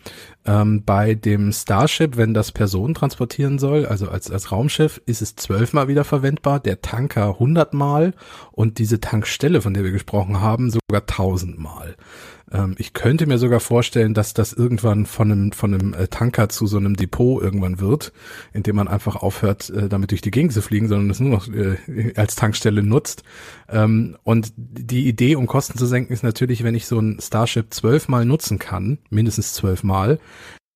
[0.46, 5.36] Ähm, bei dem Starship, wenn das Personen transportieren soll, also als, als Raumschiff, ist es
[5.36, 8.14] zwölfmal wieder verwendbar, der Tanker hundertmal
[8.52, 11.96] und diese Tankstelle, von der wir gesprochen haben, sogar tausendmal.
[12.52, 16.50] Ähm, ich könnte mir sogar vorstellen, dass das irgendwann von einem, von einem äh, Tanker
[16.50, 18.12] zu so einem Depot irgendwann wird,
[18.54, 21.30] in dem man einfach aufhört, äh, damit durch die Gegend zu fliegen, sondern es nur
[21.30, 23.24] noch äh, als Tankstelle nutzt.
[23.70, 27.74] Ähm, und die Idee, um Kosten zu senken, ist natürlich, wenn ich so ein Starship
[27.74, 30.20] zwölfmal nutzen kann, mindestens zwölfmal,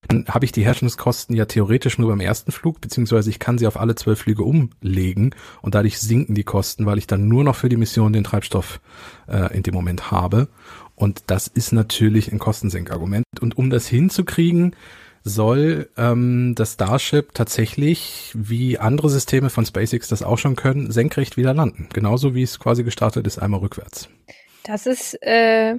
[0.07, 3.67] dann habe ich die Herstellungskosten ja theoretisch nur beim ersten Flug, beziehungsweise ich kann sie
[3.67, 7.55] auf alle zwölf Flüge umlegen und dadurch sinken die Kosten, weil ich dann nur noch
[7.55, 8.81] für die Mission den Treibstoff
[9.27, 10.49] äh, in dem Moment habe.
[10.95, 13.25] Und das ist natürlich ein Kostensenkargument.
[13.41, 14.75] Und um das hinzukriegen,
[15.23, 21.37] soll ähm, das Starship tatsächlich, wie andere Systeme von SpaceX das auch schon können, senkrecht
[21.37, 21.87] wieder landen.
[21.93, 24.09] Genauso wie es quasi gestartet ist, einmal rückwärts.
[24.63, 25.75] Das ist äh,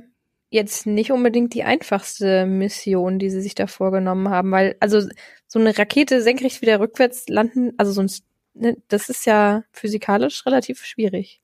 [0.49, 5.01] jetzt nicht unbedingt die einfachste Mission, die sie sich da vorgenommen haben, weil also
[5.47, 8.11] so eine Rakete senkrecht wieder rückwärts landen, also so ein
[8.55, 11.41] das ist ja physikalisch relativ schwierig.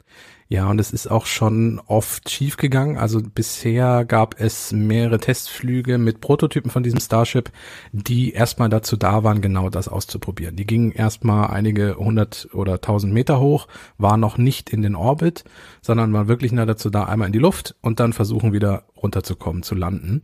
[0.48, 2.98] Ja, und es ist auch schon oft schiefgegangen.
[2.98, 7.52] Also bisher gab es mehrere Testflüge mit Prototypen von diesem Starship,
[7.92, 10.56] die erstmal dazu da waren, genau das auszuprobieren.
[10.56, 15.44] Die gingen erstmal einige hundert oder tausend Meter hoch, waren noch nicht in den Orbit,
[15.82, 19.62] sondern waren wirklich nur dazu da, einmal in die Luft und dann versuchen wieder runterzukommen,
[19.62, 20.22] zu landen.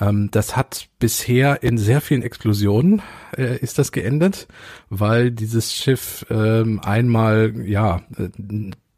[0.00, 3.02] Ähm, das hat bisher in sehr vielen Explosionen
[3.36, 4.48] äh, ist das geendet,
[4.88, 8.28] weil dieses Schiff ähm, einmal ja äh,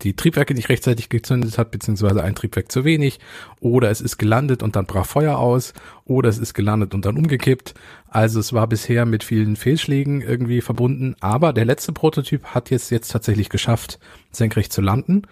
[0.03, 3.21] die Triebwerke nicht rechtzeitig gezündet hat, beziehungsweise ein Triebwerk zu wenig,
[3.61, 5.73] oder es ist gelandet und dann brach Feuer aus,
[6.05, 7.75] oder es ist gelandet und dann umgekippt.
[8.09, 12.91] Also es war bisher mit vielen Fehlschlägen irgendwie verbunden, aber der letzte Prototyp hat jetzt
[12.91, 13.99] jetzt tatsächlich geschafft,
[14.31, 15.23] senkrecht zu landen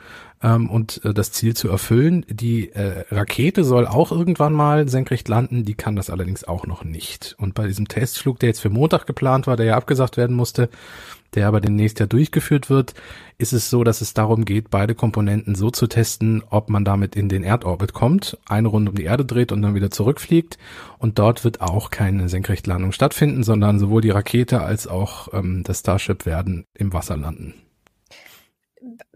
[0.42, 2.24] ähm, und äh, das Ziel zu erfüllen.
[2.28, 6.84] Die äh, Rakete soll auch irgendwann mal senkrecht landen, die kann das allerdings auch noch
[6.84, 7.34] nicht.
[7.38, 10.70] Und bei diesem Testflug, der jetzt für Montag geplant war, der ja abgesagt werden musste,
[11.34, 12.94] der aber demnächst ja durchgeführt wird,
[13.38, 17.16] ist es so, dass es darum geht, beide Komponenten so zu testen, ob man damit
[17.16, 20.58] in den Erdorbit kommt, eine Runde um die Erde dreht und dann wieder zurückfliegt.
[20.98, 25.80] Und dort wird auch keine Senkrechtlandung stattfinden, sondern sowohl die Rakete als auch ähm, das
[25.80, 27.54] Starship werden im Wasser landen.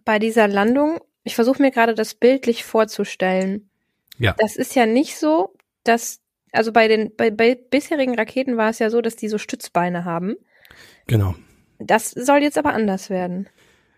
[0.04, 3.68] Bei dieser Landung, ich versuche mir gerade das bildlich vorzustellen.
[4.18, 4.34] Ja.
[4.38, 6.20] Das ist ja nicht so, dass,
[6.52, 10.04] also bei den, bei, bei bisherigen Raketen war es ja so, dass die so Stützbeine
[10.04, 10.36] haben.
[11.06, 11.34] Genau.
[11.78, 13.48] Das soll jetzt aber anders werden.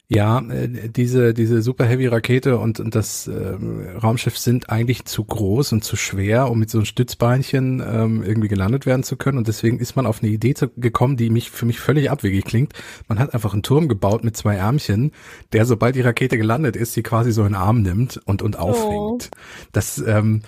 [0.08, 3.56] Ja, äh, diese, diese Super Heavy Rakete und, und das äh,
[4.00, 8.46] Raumschiff sind eigentlich zu groß und zu schwer, um mit so einem Stützbeinchen ähm, irgendwie
[8.46, 9.36] gelandet werden zu können.
[9.36, 12.44] Und deswegen ist man auf eine Idee zu, gekommen, die mich für mich völlig abwegig
[12.44, 12.72] klingt.
[13.08, 15.10] Man hat einfach einen Turm gebaut mit zwei Ärmchen,
[15.52, 18.60] der, sobald die Rakete gelandet ist, sie quasi so in den Arm nimmt und, und
[18.60, 19.30] aufhängt.
[19.32, 19.38] Oh.
[19.72, 20.42] Das ähm,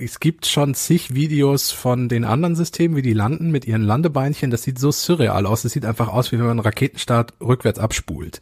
[0.00, 4.50] es gibt schon zig Videos von den anderen Systemen, wie die landen mit ihren Landebeinchen.
[4.50, 5.62] Das sieht so surreal aus.
[5.62, 8.40] Das sieht einfach aus, wie wenn man einen Raketenstart rückwärts abspult.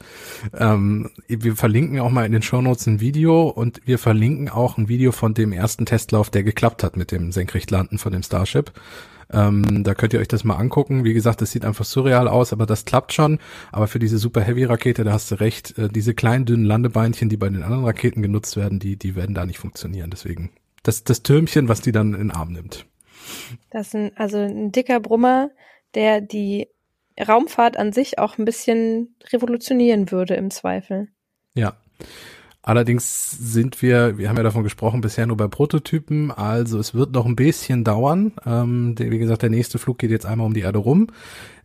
[0.57, 4.89] Ähm, wir verlinken auch mal in den Shownotes ein Video und wir verlinken auch ein
[4.89, 8.73] Video von dem ersten Testlauf, der geklappt hat mit dem Senkrechtlanden von dem Starship.
[9.31, 11.05] Ähm, da könnt ihr euch das mal angucken.
[11.05, 13.39] Wie gesagt, das sieht einfach surreal aus, aber das klappt schon.
[13.73, 17.29] Aber für diese Super Heavy Rakete, da hast du recht, äh, diese kleinen dünnen Landebeinchen,
[17.29, 20.11] die bei den anderen Raketen genutzt werden, die, die werden da nicht funktionieren.
[20.11, 20.51] Deswegen
[20.89, 22.87] das, das Türmchen, was die dann in den Arm nimmt.
[23.71, 25.51] Das ist ein, also ein dicker Brummer,
[25.95, 26.69] der die
[27.21, 31.09] Raumfahrt an sich auch ein bisschen revolutionieren würde im Zweifel.
[31.55, 31.77] Ja.
[32.69, 37.13] Allerdings sind wir, wir haben ja davon gesprochen, bisher nur bei Prototypen, also es wird
[37.13, 38.33] noch ein bisschen dauern.
[38.45, 41.07] Ähm, wie gesagt, der nächste Flug geht jetzt einmal um die Erde rum,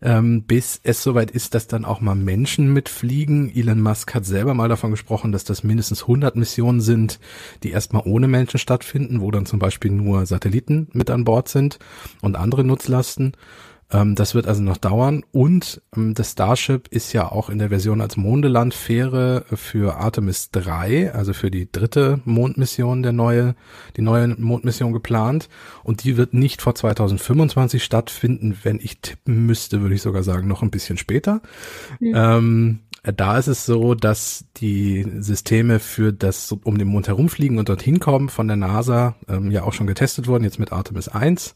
[0.01, 3.53] ähm, bis es soweit ist, dass dann auch mal Menschen mitfliegen.
[3.53, 7.19] Elon Musk hat selber mal davon gesprochen, dass das mindestens 100 Missionen sind,
[7.63, 11.79] die erstmal ohne Menschen stattfinden, wo dann zum Beispiel nur Satelliten mit an Bord sind
[12.21, 13.33] und andere Nutzlasten.
[13.91, 15.23] Ähm, das wird also noch dauern.
[15.31, 21.13] Und ähm, das Starship ist ja auch in der Version als Mondeland-Fähre für Artemis 3,
[21.13, 23.55] also für die dritte Mondmission, der neue,
[23.97, 25.49] die neue Mondmission geplant.
[25.83, 28.57] Und die wird nicht vor 2025 stattfinden.
[28.63, 31.41] Wenn ich tippen müsste, würde ich sogar sagen, noch ein bisschen später.
[31.99, 32.13] Mhm.
[32.15, 37.59] Ähm, Äh, da ist es so, dass die Systeme für das um den Mond herumfliegen
[37.59, 41.09] und dorthin kommen von der NASA ähm, ja auch schon getestet wurden, jetzt mit Artemis
[41.09, 41.53] 1.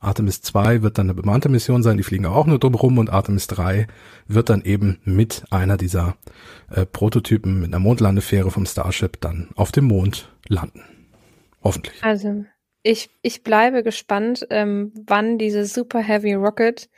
[0.00, 3.10] Artemis 2 wird dann eine bemannte Mission sein, die fliegen auch nur drum rum und
[3.10, 3.86] Artemis 3
[4.26, 6.16] wird dann eben mit einer dieser
[6.70, 10.82] äh, Prototypen mit einer Mondlandefähre vom Starship dann auf dem Mond landen.
[11.62, 12.02] Hoffentlich.
[12.02, 12.44] Also
[12.82, 16.88] ich, ich bleibe gespannt, ähm, wann diese Super Heavy Rocket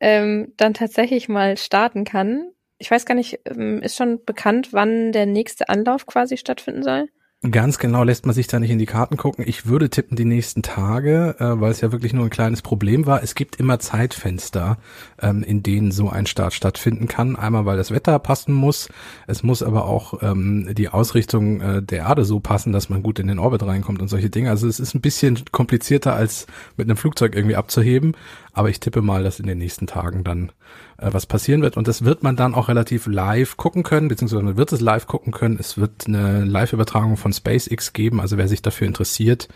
[0.00, 2.50] ähm, dann tatsächlich mal starten kann.
[2.78, 7.08] Ich weiß gar nicht, ähm, ist schon bekannt, wann der nächste Anlauf quasi stattfinden soll?
[7.50, 9.44] Ganz genau lässt man sich da nicht in die Karten gucken.
[9.46, 13.04] Ich würde tippen die nächsten Tage, äh, weil es ja wirklich nur ein kleines Problem
[13.04, 13.22] war.
[13.22, 14.78] Es gibt immer Zeitfenster,
[15.20, 17.36] ähm, in denen so ein Start stattfinden kann.
[17.36, 18.88] Einmal, weil das Wetter passen muss.
[19.26, 23.18] Es muss aber auch ähm, die Ausrichtung äh, der Erde so passen, dass man gut
[23.18, 24.48] in den Orbit reinkommt und solche Dinge.
[24.48, 26.46] Also es ist ein bisschen komplizierter als
[26.78, 28.16] mit einem Flugzeug irgendwie abzuheben.
[28.54, 30.50] Aber ich tippe mal, dass in den nächsten Tagen dann
[30.98, 31.76] äh, was passieren wird.
[31.76, 35.06] Und das wird man dann auch relativ live gucken können, beziehungsweise man wird es live
[35.06, 35.56] gucken können.
[35.58, 38.20] Es wird eine Live-Übertragung von SpaceX geben.
[38.20, 39.48] Also wer sich dafür interessiert,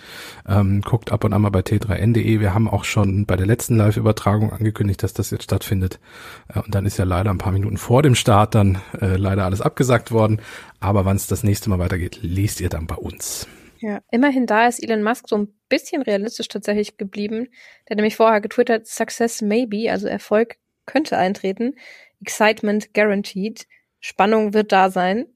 [0.48, 2.40] ähm, guckt ab und an mal bei t3n.de.
[2.40, 6.01] Wir haben auch schon bei der letzten Live-Übertragung angekündigt, dass das jetzt stattfindet.
[6.48, 9.44] Äh, und dann ist ja leider ein paar Minuten vor dem Start dann äh, leider
[9.44, 10.40] alles abgesagt worden.
[10.81, 13.46] Aber wann es das nächste Mal weitergeht, lest ihr dann bei uns.
[13.81, 17.48] Ja, immerhin da ist Elon Musk so ein bisschen realistisch tatsächlich geblieben.
[17.87, 20.57] Der hat nämlich vorher getwittert, Success maybe, also Erfolg
[20.88, 21.74] könnte eintreten.
[22.20, 23.66] Excitement guaranteed.
[24.01, 25.27] Spannung wird da sein.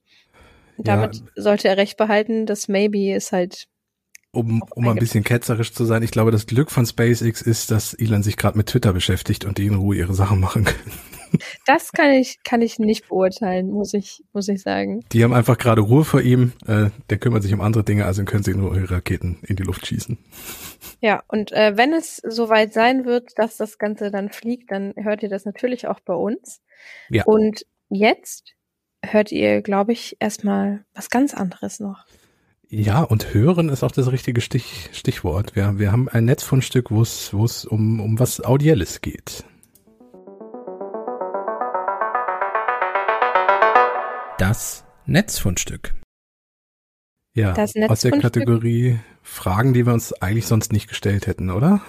[0.77, 1.23] Damit ja.
[1.35, 2.45] sollte er recht behalten.
[2.45, 3.67] Das Maybe ist halt.
[4.31, 7.93] Um, um ein bisschen ketzerisch zu sein, ich glaube, das Glück von SpaceX ist, dass
[7.93, 10.91] Elon sich gerade mit Twitter beschäftigt und die in Ruhe ihre Sachen machen können.
[11.65, 15.03] Das kann ich, kann ich nicht beurteilen, muss ich, muss ich sagen.
[15.11, 16.53] Die haben einfach gerade Ruhe vor ihm.
[16.67, 19.63] Äh, der kümmert sich um andere Dinge, also können sie nur ihre Raketen in die
[19.63, 20.17] Luft schießen.
[21.01, 25.23] Ja, und äh, wenn es soweit sein wird, dass das Ganze dann fliegt, dann hört
[25.23, 26.61] ihr das natürlich auch bei uns.
[27.09, 27.23] Ja.
[27.25, 28.53] Und jetzt
[29.03, 32.05] hört ihr, glaube ich, erstmal was ganz anderes noch.
[32.69, 35.55] Ja, und hören ist auch das richtige Stich, Stichwort.
[35.55, 39.43] Wir, wir haben ein Netzfundstück, wo es, wo es um, um was Audielles geht.
[44.53, 45.95] Das Netzfundstück.
[47.33, 51.81] Ja, das aus der Kategorie Fragen, die wir uns eigentlich sonst nicht gestellt hätten, oder?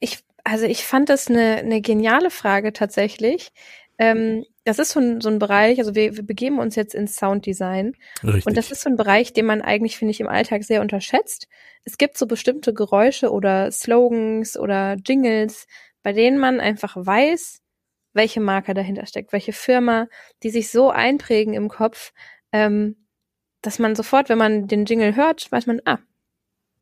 [0.00, 3.50] Ich, also ich fand das eine, eine geniale Frage tatsächlich.
[3.98, 7.16] Ähm, das ist so ein, so ein Bereich, also wir, wir begeben uns jetzt ins
[7.16, 7.92] Sounddesign.
[8.24, 8.46] Richtig.
[8.46, 11.48] Und das ist so ein Bereich, den man eigentlich, finde ich, im Alltag sehr unterschätzt.
[11.84, 15.66] Es gibt so bestimmte Geräusche oder Slogans oder Jingles,
[16.02, 17.60] bei denen man einfach weiß,
[18.12, 20.08] welche Marke dahinter steckt, welche Firma,
[20.42, 22.12] die sich so einprägen im Kopf,
[22.52, 22.96] ähm,
[23.62, 25.98] dass man sofort, wenn man den Jingle hört, weiß man, ah,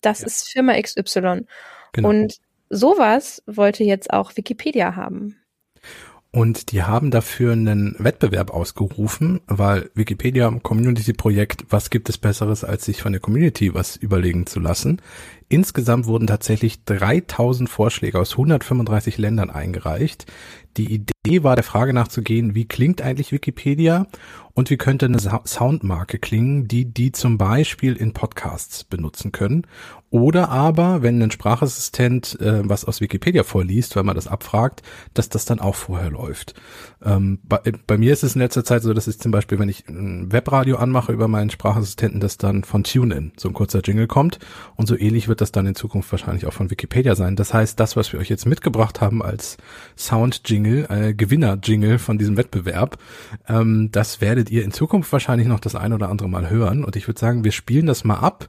[0.00, 0.26] das ja.
[0.26, 1.46] ist Firma XY.
[1.92, 2.08] Genau.
[2.08, 2.36] Und
[2.68, 5.40] sowas wollte jetzt auch Wikipedia haben.
[6.32, 12.84] Und die haben dafür einen Wettbewerb ausgerufen, weil Wikipedia Community-Projekt, was gibt es Besseres, als
[12.84, 15.00] sich von der Community was überlegen zu lassen.
[15.48, 20.26] Insgesamt wurden tatsächlich 3000 Vorschläge aus 135 Ländern eingereicht.
[20.76, 24.06] Die Idee war, der Frage nachzugehen, wie klingt eigentlich Wikipedia
[24.52, 29.66] und wie könnte eine Soundmarke klingen, die die zum Beispiel in Podcasts benutzen können.
[30.08, 34.82] Oder aber, wenn ein Sprachassistent äh, was aus Wikipedia vorliest, weil man das abfragt,
[35.12, 36.54] dass das dann auch vorher läuft.
[37.04, 39.68] Ähm, bei, bei, mir ist es in letzter Zeit so, dass ich zum Beispiel, wenn
[39.68, 44.06] ich ein Webradio anmache über meinen Sprachassistenten, dass dann von TuneIn so ein kurzer Jingle
[44.06, 44.38] kommt.
[44.76, 47.36] Und so ähnlich wird das dann in Zukunft wahrscheinlich auch von Wikipedia sein.
[47.36, 49.56] Das heißt, das, was wir euch jetzt mitgebracht haben als
[49.96, 52.98] Sound-Jingle, äh, Gewinner-Jingle von diesem Wettbewerb,
[53.48, 56.84] ähm, das werdet ihr in Zukunft wahrscheinlich noch das ein oder andere Mal hören.
[56.84, 58.48] Und ich würde sagen, wir spielen das mal ab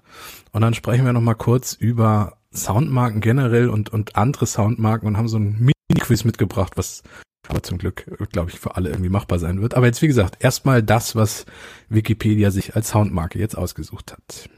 [0.52, 5.17] und dann sprechen wir noch mal kurz über Soundmarken generell und, und andere Soundmarken und
[5.17, 7.04] haben so ein Mini-Quiz mitgebracht, was
[7.47, 9.73] aber zum Glück, glaube ich, für alle irgendwie machbar sein wird.
[9.76, 11.45] Aber jetzt, wie gesagt, erstmal das, was
[11.89, 14.50] Wikipedia sich als Soundmarke jetzt ausgesucht hat.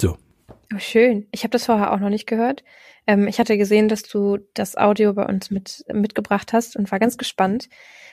[0.00, 0.16] So.
[0.74, 1.26] Oh, schön.
[1.30, 2.64] Ich habe das vorher auch noch nicht gehört.
[3.06, 6.98] Ähm, ich hatte gesehen, dass du das Audio bei uns mit, mitgebracht hast und war
[6.98, 7.68] ganz gespannt.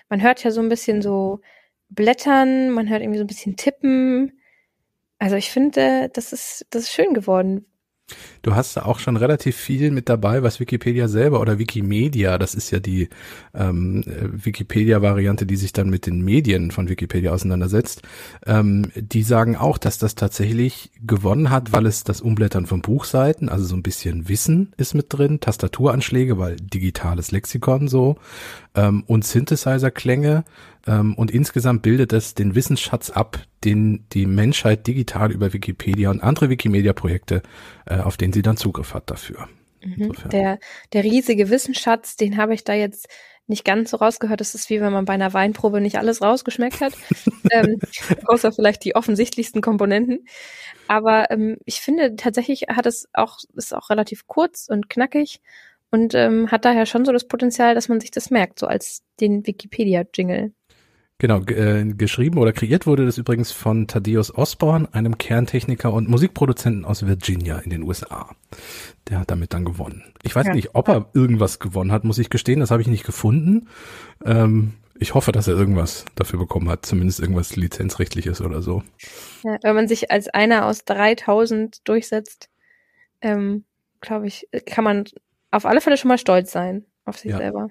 [0.09, 1.41] Man hört ja so ein bisschen so
[1.89, 4.39] Blättern, man hört irgendwie so ein bisschen Tippen.
[5.19, 7.65] Also ich finde, das ist, das ist schön geworden.
[8.41, 12.55] Du hast da auch schon relativ viel mit dabei, was Wikipedia selber oder Wikimedia, das
[12.55, 13.09] ist ja die
[13.53, 18.01] ähm, Wikipedia-Variante, die sich dann mit den Medien von Wikipedia auseinandersetzt,
[18.45, 23.47] ähm, die sagen auch, dass das tatsächlich gewonnen hat, weil es das Umblättern von Buchseiten,
[23.47, 28.17] also so ein bisschen Wissen ist mit drin, Tastaturanschläge, weil digitales Lexikon so
[28.75, 30.45] ähm, und Synthesizer-Klänge
[30.87, 36.23] ähm, und insgesamt bildet es den Wissensschatz ab, den die Menschheit digital über Wikipedia und
[36.23, 37.43] andere Wikimedia-Projekte,
[37.85, 39.49] äh, auf denen sie dann Zugriff hat dafür.
[39.83, 40.13] Mhm.
[40.31, 40.59] Der,
[40.93, 43.07] der riesige Wissensschatz, den habe ich da jetzt
[43.47, 44.39] nicht ganz so rausgehört.
[44.39, 46.93] Das ist wie wenn man bei einer Weinprobe nicht alles rausgeschmeckt hat,
[47.51, 47.79] ähm,
[48.25, 50.25] außer vielleicht die offensichtlichsten Komponenten.
[50.87, 55.41] Aber ähm, ich finde tatsächlich hat es auch ist auch relativ kurz und knackig
[55.91, 59.03] und ähm, hat daher schon so das Potenzial, dass man sich das merkt, so als
[59.19, 60.53] den Wikipedia-Jingle.
[61.21, 66.83] Genau, äh, geschrieben oder kreiert wurde das übrigens von Thaddeus Osborne, einem Kerntechniker und Musikproduzenten
[66.83, 68.35] aus Virginia in den USA.
[69.07, 70.15] Der hat damit dann gewonnen.
[70.23, 70.55] Ich weiß ja.
[70.55, 73.67] nicht, ob er irgendwas gewonnen hat, muss ich gestehen, das habe ich nicht gefunden.
[74.25, 78.81] Ähm, ich hoffe, dass er irgendwas dafür bekommen hat, zumindest irgendwas lizenzrechtliches oder so.
[79.43, 82.49] Ja, wenn man sich als einer aus 3000 durchsetzt,
[83.21, 83.65] ähm,
[83.99, 85.03] glaube ich, kann man
[85.51, 87.37] auf alle Fälle schon mal stolz sein auf sich ja.
[87.37, 87.69] selber.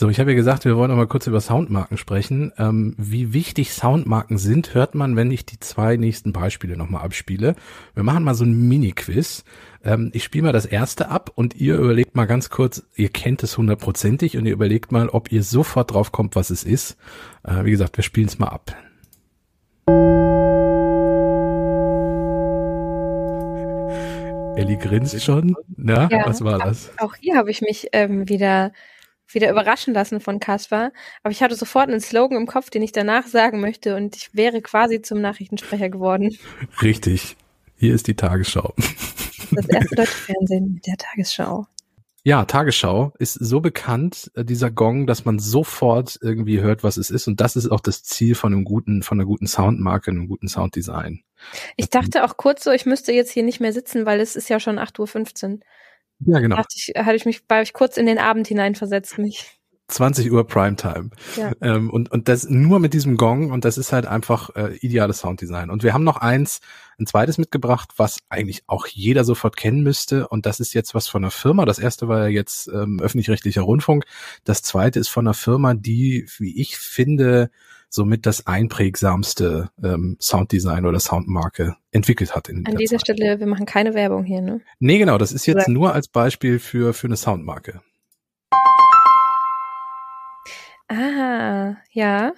[0.00, 2.52] So, ich habe ja gesagt, wir wollen noch mal kurz über Soundmarken sprechen.
[2.56, 7.56] Ähm, wie wichtig Soundmarken sind, hört man, wenn ich die zwei nächsten Beispiele nochmal abspiele.
[7.94, 9.42] Wir machen mal so ein Mini-Quiz.
[9.82, 13.42] Ähm, ich spiele mal das erste ab und ihr überlegt mal ganz kurz, ihr kennt
[13.42, 16.96] es hundertprozentig und ihr überlegt mal, ob ihr sofort drauf kommt, was es ist.
[17.42, 18.76] Äh, wie gesagt, wir spielen es mal ab.
[24.56, 25.56] Ellie grinst schon.
[25.76, 26.92] Na, ja, was war das?
[26.98, 28.70] Auch hier habe ich mich ähm, wieder
[29.28, 30.92] wieder überraschen lassen von Caspar.
[31.22, 34.34] Aber ich hatte sofort einen Slogan im Kopf, den ich danach sagen möchte und ich
[34.34, 36.36] wäre quasi zum Nachrichtensprecher geworden.
[36.82, 37.36] Richtig.
[37.76, 38.74] Hier ist die Tagesschau.
[39.52, 41.66] Das erste deutsche Fernsehen mit der Tagesschau.
[42.24, 47.08] Ja, Tagesschau ist so bekannt, äh, dieser Gong, dass man sofort irgendwie hört, was es
[47.08, 47.28] ist.
[47.28, 50.48] Und das ist auch das Ziel von einem guten, von einer guten Soundmarke, einem guten
[50.48, 51.22] Sounddesign.
[51.76, 54.50] Ich dachte auch kurz so, ich müsste jetzt hier nicht mehr sitzen, weil es ist
[54.50, 55.60] ja schon 8.15 Uhr.
[56.20, 56.56] Ja, genau.
[56.56, 59.58] Dachte ich, hatte ich mich, war ich kurz in den Abend hineinversetzt mich.
[59.88, 61.10] 20 Uhr Primetime.
[61.36, 61.52] Ja.
[61.62, 65.20] Ähm, und, und das nur mit diesem Gong und das ist halt einfach äh, ideales
[65.20, 65.70] Sounddesign.
[65.70, 66.60] Und wir haben noch eins,
[66.98, 70.28] ein zweites mitgebracht, was eigentlich auch jeder sofort kennen müsste.
[70.28, 71.64] Und das ist jetzt was von einer Firma.
[71.64, 74.04] Das erste war ja jetzt ähm, öffentlich-rechtlicher Rundfunk.
[74.44, 77.50] Das zweite ist von einer Firma, die, wie ich finde,
[77.88, 82.48] somit das einprägsamste ähm, Sounddesign oder Soundmarke entwickelt hat.
[82.48, 83.16] An dieser Zeit.
[83.16, 84.60] Stelle, wir machen keine Werbung hier, ne?
[84.78, 85.72] Nee, genau, das ist jetzt oder?
[85.72, 87.80] nur als Beispiel für, für eine Soundmarke.
[90.88, 92.32] Ah, ja.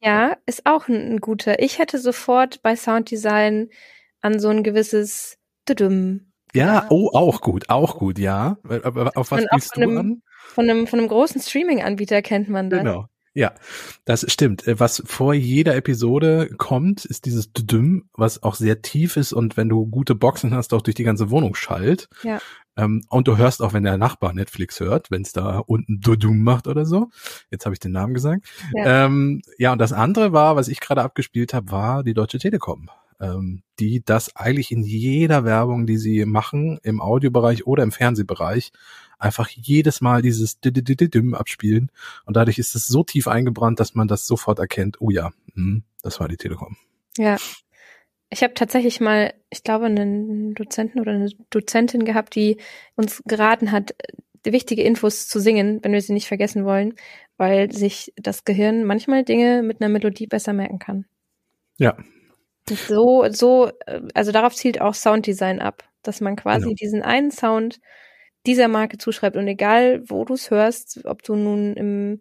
[0.00, 1.62] ja, ist auch ein, ein, guter.
[1.62, 3.68] Ich hätte sofort bei Sounddesign
[4.22, 6.32] an so ein gewisses Dudum.
[6.54, 8.56] Ja, oh, auch gut, auch gut, ja.
[9.14, 10.22] Auf was spielst du einem, an?
[10.48, 12.80] Von einem, von einem großen Streaming-Anbieter kennt man das.
[12.80, 13.08] Genau.
[13.36, 13.52] Ja,
[14.06, 14.66] das stimmt.
[14.66, 19.58] Äh, was vor jeder Episode kommt, ist dieses Düm, was auch sehr tief ist und
[19.58, 22.08] wenn du gute Boxen hast, auch durch die ganze Wohnung schallt.
[22.22, 22.38] Ja.
[22.78, 26.42] Ähm, und du hörst auch, wenn der Nachbar Netflix hört, wenn es da unten Dudum
[26.42, 27.10] macht oder so.
[27.50, 28.48] Jetzt habe ich den Namen gesagt.
[28.72, 29.04] Ja.
[29.04, 32.88] Ähm, ja, und das andere war, was ich gerade abgespielt habe, war die Deutsche Telekom
[33.20, 38.72] ähm, die das eigentlich in jeder Werbung, die sie machen, im Audiobereich oder im Fernsehbereich,
[39.18, 41.90] einfach jedes Mal dieses Dim abspielen.
[42.24, 45.82] Und dadurch ist es so tief eingebrannt, dass man das sofort erkennt, oh ja, mh,
[46.02, 46.76] das war die Telekom.
[47.16, 47.36] Ja.
[48.28, 52.56] Ich habe tatsächlich mal, ich glaube, einen Dozenten oder eine Dozentin gehabt, die
[52.96, 53.94] uns geraten hat,
[54.44, 56.94] wichtige Infos zu singen, wenn wir sie nicht vergessen wollen,
[57.36, 61.06] weil sich das Gehirn manchmal Dinge mit einer Melodie besser merken kann.
[61.78, 61.96] Ja,
[62.68, 63.70] so, so,
[64.14, 66.74] also darauf zielt auch Sounddesign ab, dass man quasi genau.
[66.74, 67.80] diesen einen Sound
[68.46, 72.20] dieser Marke zuschreibt und egal, wo du es hörst, ob du nun im,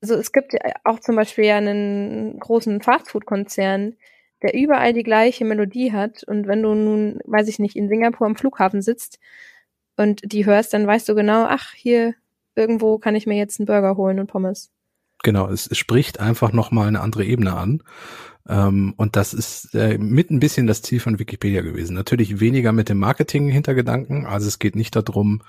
[0.00, 3.96] also es gibt auch zum Beispiel ja einen großen Fastfood-Konzern,
[4.42, 8.26] der überall die gleiche Melodie hat und wenn du nun, weiß ich nicht, in Singapur
[8.26, 9.18] am Flughafen sitzt
[9.96, 12.14] und die hörst, dann weißt du genau, ach, hier
[12.54, 14.70] irgendwo kann ich mir jetzt einen Burger holen und Pommes.
[15.22, 17.82] Genau, es, es spricht einfach nochmal eine andere Ebene an.
[18.46, 21.94] Ähm, und das ist äh, mit ein bisschen das Ziel von Wikipedia gewesen.
[21.94, 24.26] Natürlich weniger mit dem Marketing-Hintergedanken.
[24.26, 25.42] Also es geht nicht darum,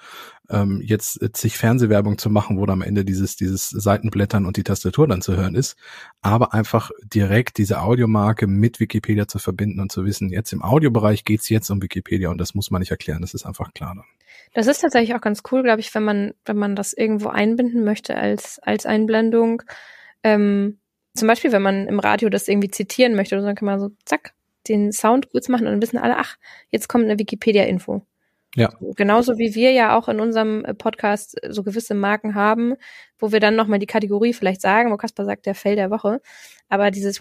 [0.50, 5.08] ähm, jetzt zig Fernsehwerbung zu machen, wo am Ende dieses, dieses Seitenblättern und die Tastatur
[5.08, 5.76] dann zu hören ist,
[6.22, 11.26] aber einfach direkt diese Audiomarke mit Wikipedia zu verbinden und zu wissen, jetzt im Audiobereich
[11.26, 14.06] geht's jetzt um Wikipedia und das muss man nicht erklären, das ist einfach klar dann.
[14.54, 17.84] Das ist tatsächlich auch ganz cool, glaube ich, wenn man, wenn man das irgendwo einbinden
[17.84, 19.64] möchte als, als Einblendung.
[20.24, 20.80] Ähm,
[21.16, 24.34] zum Beispiel, wenn man im Radio das irgendwie zitieren möchte, dann kann man so zack
[24.68, 26.38] den Sound kurz machen und dann wissen alle, ach,
[26.72, 28.02] jetzt kommt eine Wikipedia-Info.
[28.56, 28.70] Ja.
[28.96, 32.76] Genauso wie wir ja auch in unserem äh, Podcast so gewisse Marken haben,
[33.20, 36.22] wo wir dann nochmal die Kategorie vielleicht sagen, wo Kasper sagt, der Fell der Woche.
[36.70, 37.20] Aber dieses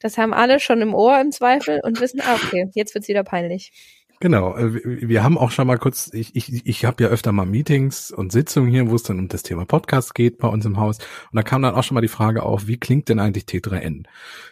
[0.00, 3.24] das haben alle schon im Ohr im Zweifel und wissen, ah, okay, jetzt wird's wieder
[3.24, 3.72] peinlich.
[4.18, 7.44] Genau, äh, wir haben auch schon mal kurz, ich, ich, ich habe ja öfter mal
[7.44, 10.78] Meetings und Sitzungen hier, wo es dann um das Thema Podcast geht bei uns im
[10.78, 10.98] Haus.
[10.98, 14.04] Und da kam dann auch schon mal die Frage auf, wie klingt denn eigentlich T3N?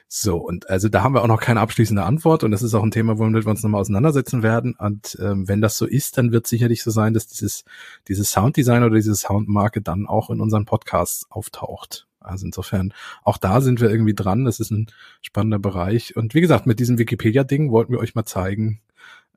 [0.06, 2.82] So, und also da haben wir auch noch keine abschließende Antwort und das ist auch
[2.82, 4.74] ein Thema, womit wir uns nochmal auseinandersetzen werden.
[4.78, 7.64] Und ähm, wenn das so ist, dann wird sicherlich so sein, dass dieses,
[8.06, 12.06] dieses Sounddesign oder diese Soundmarke dann auch in unseren Podcasts auftaucht.
[12.20, 12.92] Also insofern,
[13.22, 14.44] auch da sind wir irgendwie dran.
[14.44, 14.88] Das ist ein
[15.22, 16.16] spannender Bereich.
[16.16, 18.80] Und wie gesagt, mit diesem Wikipedia-Ding wollten wir euch mal zeigen,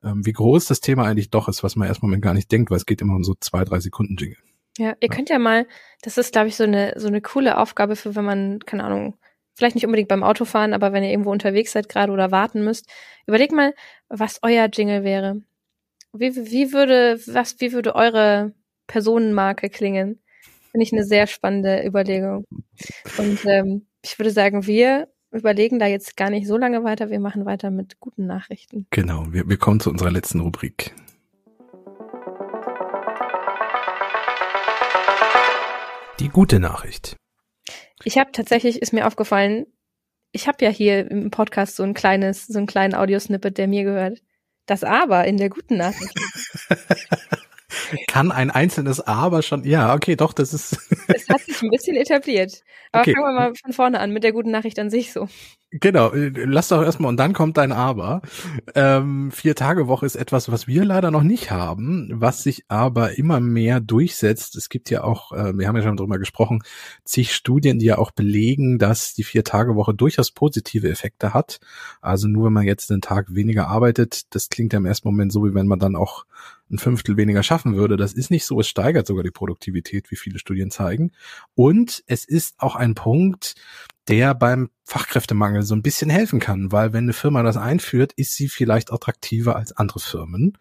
[0.04, 2.76] ähm, wie groß das Thema eigentlich doch ist, was man erstmal gar nicht denkt, weil
[2.76, 4.38] es geht immer um so zwei, drei Sekunden Jingle.
[4.78, 5.66] Ja, ihr könnt ja mal,
[6.02, 9.18] das ist, glaube ich, so eine, so eine coole Aufgabe für, wenn man, keine Ahnung,
[9.54, 12.88] vielleicht nicht unbedingt beim Autofahren, aber wenn ihr irgendwo unterwegs seid gerade oder warten müsst,
[13.26, 13.74] überlegt mal,
[14.08, 15.42] was euer Jingle wäre.
[16.12, 18.54] Wie, wie würde, was, wie würde eure
[18.86, 20.20] Personenmarke klingen?
[20.70, 22.44] Finde ich eine sehr spannende Überlegung.
[23.18, 27.10] Und ähm, ich würde sagen, wir überlegen da jetzt gar nicht so lange weiter.
[27.10, 28.86] Wir machen weiter mit guten Nachrichten.
[28.90, 30.94] Genau, wir, wir kommen zu unserer letzten Rubrik.
[36.20, 37.16] Die gute Nachricht.
[38.04, 39.66] Ich habe tatsächlich, ist mir aufgefallen,
[40.32, 43.84] ich habe ja hier im Podcast so ein kleines, so einen kleinen Audiosnippet, der mir
[43.84, 44.22] gehört.
[44.66, 46.14] Das aber in der guten Nachricht.
[48.08, 50.78] Kann ein einzelnes Aber schon, ja, okay, doch, das ist.
[51.08, 52.62] es hat sich ein bisschen etabliert.
[52.92, 53.14] Aber okay.
[53.14, 55.28] fangen wir mal von vorne an mit der guten Nachricht an sich so.
[55.70, 58.22] Genau, äh, lass doch erstmal und dann kommt dein Aber.
[58.74, 63.18] Ähm, vier Tage Woche ist etwas, was wir leider noch nicht haben, was sich aber
[63.18, 64.56] immer mehr durchsetzt.
[64.56, 66.62] Es gibt ja auch, äh, wir haben ja schon drüber gesprochen,
[67.04, 71.60] zig Studien, die ja auch belegen, dass die vier Tage Woche durchaus positive Effekte hat.
[72.00, 75.32] Also nur wenn man jetzt einen Tag weniger arbeitet, das klingt ja im ersten Moment
[75.32, 76.24] so, wie wenn man dann auch
[76.70, 77.96] ein Fünftel weniger schaffen würde.
[77.98, 78.60] Das ist nicht so.
[78.60, 81.12] Es steigert sogar die Produktivität, wie viele Studien zeigen.
[81.54, 83.54] Und es ist auch ein Punkt,
[84.08, 88.34] der beim Fachkräftemangel so ein bisschen helfen kann, weil wenn eine Firma das einführt, ist
[88.34, 90.56] sie vielleicht attraktiver als andere Firmen.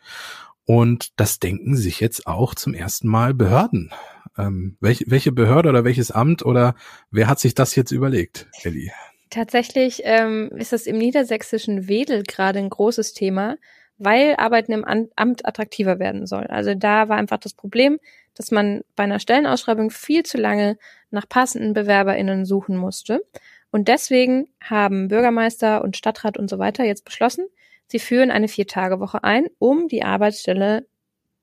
[0.66, 3.92] Und das denken sich jetzt auch zum ersten Mal Behörden.
[4.38, 6.76] Ähm, welche, welche Behörde oder welches Amt oder
[7.10, 8.92] wer hat sich das jetzt überlegt, Elli?
[9.30, 13.58] Tatsächlich ähm, ist das im niedersächsischen Wedel gerade ein großes Thema,
[13.98, 16.48] weil Arbeiten im Amt attraktiver werden soll.
[16.48, 18.00] Also da war einfach das Problem,
[18.36, 20.78] dass man bei einer Stellenausschreibung viel zu lange
[21.12, 23.26] nach passenden BewerberInnen suchen musste.
[23.72, 27.46] Und deswegen haben Bürgermeister und Stadtrat und so weiter jetzt beschlossen,
[27.88, 30.86] sie führen eine Vier-Tage-Woche ein, um die Arbeitsstelle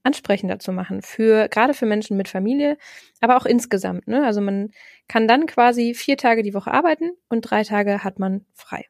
[0.02, 2.76] ansprechender zu machen für gerade für Menschen mit Familie,
[3.20, 4.06] aber auch insgesamt.
[4.06, 4.24] Ne?
[4.24, 4.70] Also man
[5.08, 8.86] kann dann quasi vier Tage die Woche arbeiten und drei Tage hat man frei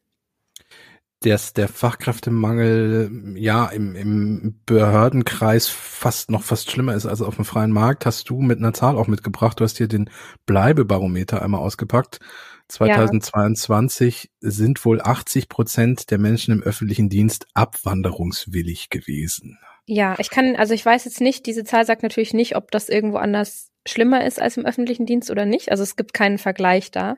[1.25, 7.45] dass der Fachkräftemangel ja im, im Behördenkreis fast noch fast schlimmer ist als auf dem
[7.45, 9.59] freien Markt, hast du mit einer Zahl auch mitgebracht.
[9.59, 10.11] Du hast hier den
[10.47, 12.21] Bleibebarometer einmal ausgepackt.
[12.69, 14.51] 2022 ja.
[14.51, 19.59] sind wohl 80 Prozent der Menschen im öffentlichen Dienst abwanderungswillig gewesen.
[19.87, 22.89] Ja, ich kann, also ich weiß jetzt nicht, diese Zahl sagt natürlich nicht, ob das
[22.89, 25.71] irgendwo anders schlimmer ist als im öffentlichen Dienst oder nicht.
[25.71, 27.17] Also es gibt keinen Vergleich da.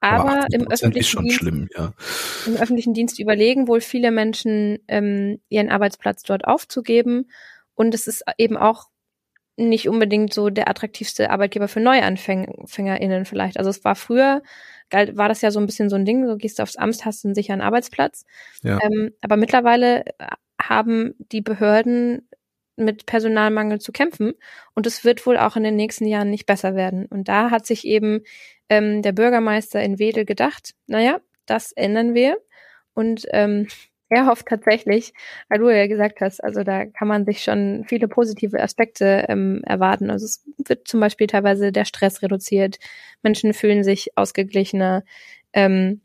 [0.00, 1.92] Aber, Aber im öffentlichen, Dienst, schlimm, ja.
[2.46, 7.30] im öffentlichen Dienst überlegen wohl viele Menschen, ähm, ihren Arbeitsplatz dort aufzugeben.
[7.74, 8.88] Und es ist eben auch
[9.56, 13.58] nicht unbedingt so der attraktivste Arbeitgeber für NeuanfängerInnen vielleicht.
[13.58, 14.42] Also es war früher,
[14.90, 17.24] war das ja so ein bisschen so ein Ding, so gehst du aufs Amt, hast
[17.24, 18.24] einen sicheren Arbeitsplatz.
[18.62, 18.78] Ja.
[18.82, 20.04] Ähm, aber mittlerweile
[20.60, 22.28] haben die Behörden
[22.84, 24.32] mit Personalmangel zu kämpfen.
[24.74, 27.06] Und es wird wohl auch in den nächsten Jahren nicht besser werden.
[27.06, 28.22] Und da hat sich eben
[28.68, 32.38] ähm, der Bürgermeister in Wedel gedacht, naja, das ändern wir.
[32.94, 33.66] Und ähm,
[34.10, 35.12] er hofft tatsächlich,
[35.48, 39.62] weil du ja gesagt hast, also da kann man sich schon viele positive Aspekte ähm,
[39.64, 40.10] erwarten.
[40.10, 42.78] Also es wird zum Beispiel teilweise der Stress reduziert,
[43.22, 45.04] Menschen fühlen sich ausgeglichener.
[45.52, 46.00] Ähm,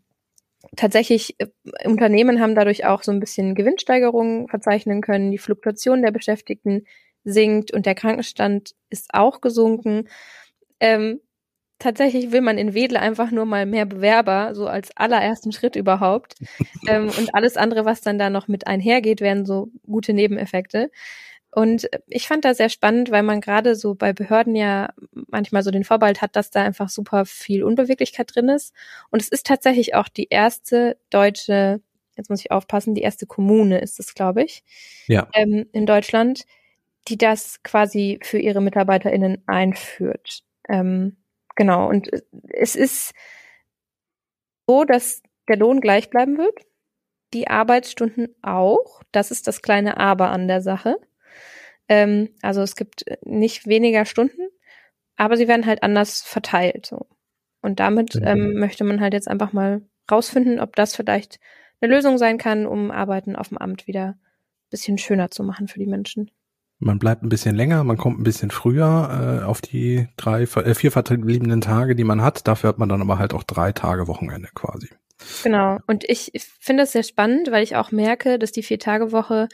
[0.75, 1.47] tatsächlich, äh,
[1.85, 5.31] Unternehmen haben dadurch auch so ein bisschen Gewinnsteigerungen verzeichnen können.
[5.31, 6.85] Die Fluktuation der Beschäftigten
[7.23, 10.07] sinkt und der Krankenstand ist auch gesunken.
[10.79, 11.19] Ähm,
[11.79, 16.35] tatsächlich will man in Wedel einfach nur mal mehr Bewerber, so als allerersten Schritt überhaupt.
[16.87, 20.91] ähm, und alles andere, was dann da noch mit einhergeht, wären so gute Nebeneffekte.
[21.55, 25.71] Und ich fand das sehr spannend, weil man gerade so bei Behörden ja manchmal so
[25.71, 28.73] den Vorbehalt hat, dass da einfach super viel Unbeweglichkeit drin ist.
[29.09, 31.79] Und es ist tatsächlich auch die erste deutsche,
[32.17, 34.65] jetzt muss ich aufpassen, die erste Kommune ist es, glaube ich,
[35.07, 35.29] ja.
[35.33, 36.43] ähm, in Deutschland,
[37.07, 40.43] die das quasi für ihre MitarbeiterInnen einführt.
[40.67, 41.15] Ähm,
[41.55, 41.87] genau.
[41.87, 42.09] Und
[42.49, 43.13] es ist
[44.67, 46.59] so, dass der Lohn gleich bleiben wird.
[47.33, 49.03] Die Arbeitsstunden auch.
[49.13, 50.97] Das ist das kleine Aber an der Sache.
[51.87, 54.47] Ähm, also es gibt äh, nicht weniger Stunden,
[55.15, 56.85] aber sie werden halt anders verteilt.
[56.85, 57.07] So.
[57.61, 58.27] Und damit mhm.
[58.27, 59.81] ähm, möchte man halt jetzt einfach mal
[60.11, 61.39] rausfinden, ob das vielleicht
[61.81, 64.17] eine Lösung sein kann, um Arbeiten auf dem Amt wieder
[64.69, 66.31] bisschen schöner zu machen für die Menschen.
[66.79, 70.75] Man bleibt ein bisschen länger, man kommt ein bisschen früher äh, auf die drei, äh,
[70.75, 72.47] vier verbliebenen Tage, die man hat.
[72.47, 74.89] Dafür hat man dann aber halt auch drei Tage Wochenende quasi.
[75.43, 75.79] Genau.
[75.87, 79.47] Und ich finde das sehr spannend, weil ich auch merke, dass die Vier-Tage-Woche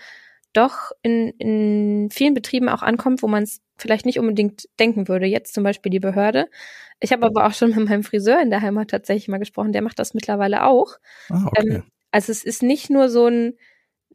[0.54, 5.26] doch in, in vielen Betrieben auch ankommt, wo man es vielleicht nicht unbedingt denken würde.
[5.26, 6.49] Jetzt zum Beispiel die Behörde.
[6.99, 9.72] Ich habe aber auch schon mit meinem Friseur in der Heimat tatsächlich mal gesprochen.
[9.72, 10.97] Der macht das mittlerweile auch.
[11.30, 11.68] Ah, okay.
[11.68, 13.54] Ähm, also es ist nicht nur so ein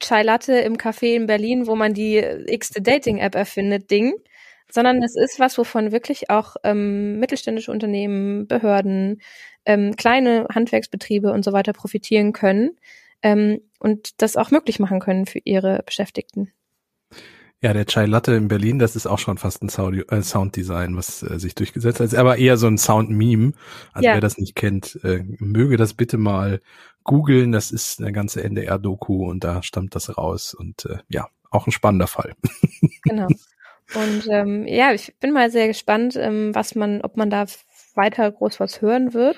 [0.01, 4.13] Chai Latte im Café in Berlin, wo man die x-te Dating-App erfindet, Ding,
[4.71, 9.23] sondern es ist was, wovon wirklich auch ähm, mittelständische Unternehmen, Behörden,
[9.65, 12.77] ähm, kleine Handwerksbetriebe und so weiter profitieren können
[13.23, 16.53] ähm, und das auch möglich machen können für ihre Beschäftigten.
[17.63, 20.95] Ja, der Chai Latte in Berlin, das ist auch schon fast ein Sound äh, Sounddesign,
[20.97, 22.15] was äh, sich durchgesetzt hat.
[22.15, 23.53] Aber eher so ein Sound-Meme.
[23.93, 24.15] Also ja.
[24.15, 26.61] wer das nicht kennt, äh, möge das bitte mal
[27.03, 27.53] googeln.
[27.53, 30.53] Das ist eine ganze NDR-Doku und da stammt das raus.
[30.53, 32.35] Und äh, ja, auch ein spannender Fall.
[33.03, 33.29] Genau.
[33.95, 37.47] Und ähm, ja, ich bin mal sehr gespannt, ähm, was man, ob man da
[37.95, 39.37] weiter groß was hören wird.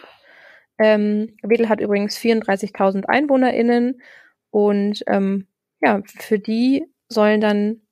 [0.79, 4.01] Ähm, Wedel hat übrigens 34.000 EinwohnerInnen
[4.51, 5.47] und ähm,
[5.81, 7.83] ja, für die sollen dann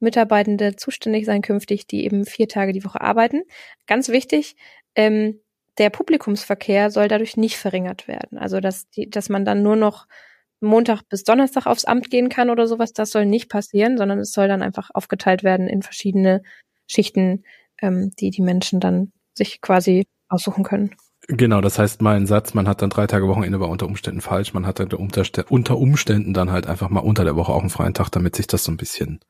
[0.00, 3.42] Mitarbeitende zuständig sein künftig, die eben vier Tage die Woche arbeiten.
[3.86, 4.56] Ganz wichtig,
[4.94, 5.40] ähm,
[5.78, 8.38] der Publikumsverkehr soll dadurch nicht verringert werden.
[8.38, 10.06] Also dass die, dass man dann nur noch
[10.60, 14.32] Montag bis Donnerstag aufs Amt gehen kann oder sowas, das soll nicht passieren, sondern es
[14.32, 16.42] soll dann einfach aufgeteilt werden in verschiedene
[16.86, 17.44] Schichten,
[17.82, 20.94] ähm, die die Menschen dann sich quasi aussuchen können.
[21.28, 24.52] Genau, das heißt mein Satz, man hat dann drei Tage Wochenende war unter Umständen falsch.
[24.52, 27.94] Man hat dann unter Umständen dann halt einfach mal unter der Woche auch einen freien
[27.94, 29.20] Tag, damit sich das so ein bisschen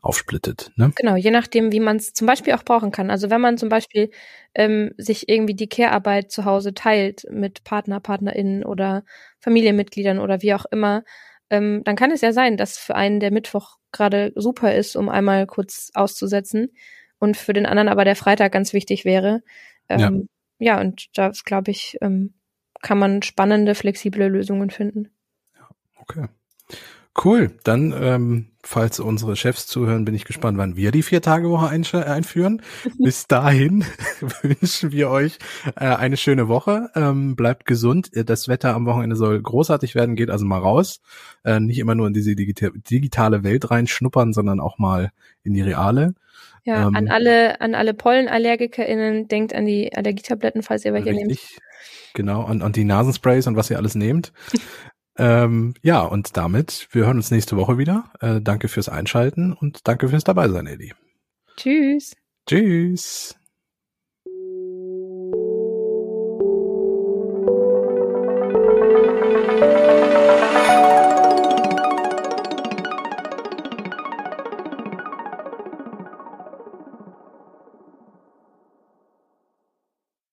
[0.00, 0.70] aufsplittet.
[0.76, 0.92] Ne?
[0.96, 3.10] Genau, je nachdem, wie man es zum Beispiel auch brauchen kann.
[3.10, 4.10] Also wenn man zum Beispiel
[4.54, 9.04] ähm, sich irgendwie die Care-Arbeit zu Hause teilt mit Partner, PartnerInnen oder
[9.40, 11.04] Familienmitgliedern oder wie auch immer,
[11.50, 15.10] ähm, dann kann es ja sein, dass für einen der Mittwoch gerade super ist, um
[15.10, 16.72] einmal kurz auszusetzen
[17.18, 19.42] und für den anderen aber der Freitag ganz wichtig wäre.
[19.90, 20.10] Ähm, ja
[20.58, 22.34] ja, und da glaube ich, ähm,
[22.82, 25.10] kann man spannende, flexible Lösungen finden.
[25.56, 26.26] Ja, okay.
[27.22, 27.52] Cool.
[27.62, 32.62] Dann, ähm, falls unsere Chefs zuhören, bin ich gespannt, wann wir die Vier-Tage-Woche einführen.
[32.98, 33.84] Bis dahin
[34.42, 35.38] wünschen wir euch
[35.76, 36.90] äh, eine schöne Woche.
[36.96, 38.10] Ähm, bleibt gesund.
[38.12, 40.16] Das Wetter am Wochenende soll großartig werden.
[40.16, 41.00] Geht also mal raus.
[41.44, 45.10] Äh, nicht immer nur in diese digitale Welt reinschnuppern, sondern auch mal
[45.44, 46.14] in die reale.
[46.64, 51.26] Ja, ähm, an alle, an alle PollenallergikerInnen, denkt an die Allergietabletten, falls ihr welche richtig,
[51.26, 51.38] nehmt.
[52.14, 54.32] Genau, an, an die Nasensprays und was ihr alles nehmt.
[55.16, 58.10] Ähm, ja, und damit, wir hören uns nächste Woche wieder.
[58.20, 60.92] Äh, danke fürs Einschalten und danke fürs Dabeisein, Eddie.
[61.56, 62.16] Tschüss.
[62.46, 63.36] Tschüss.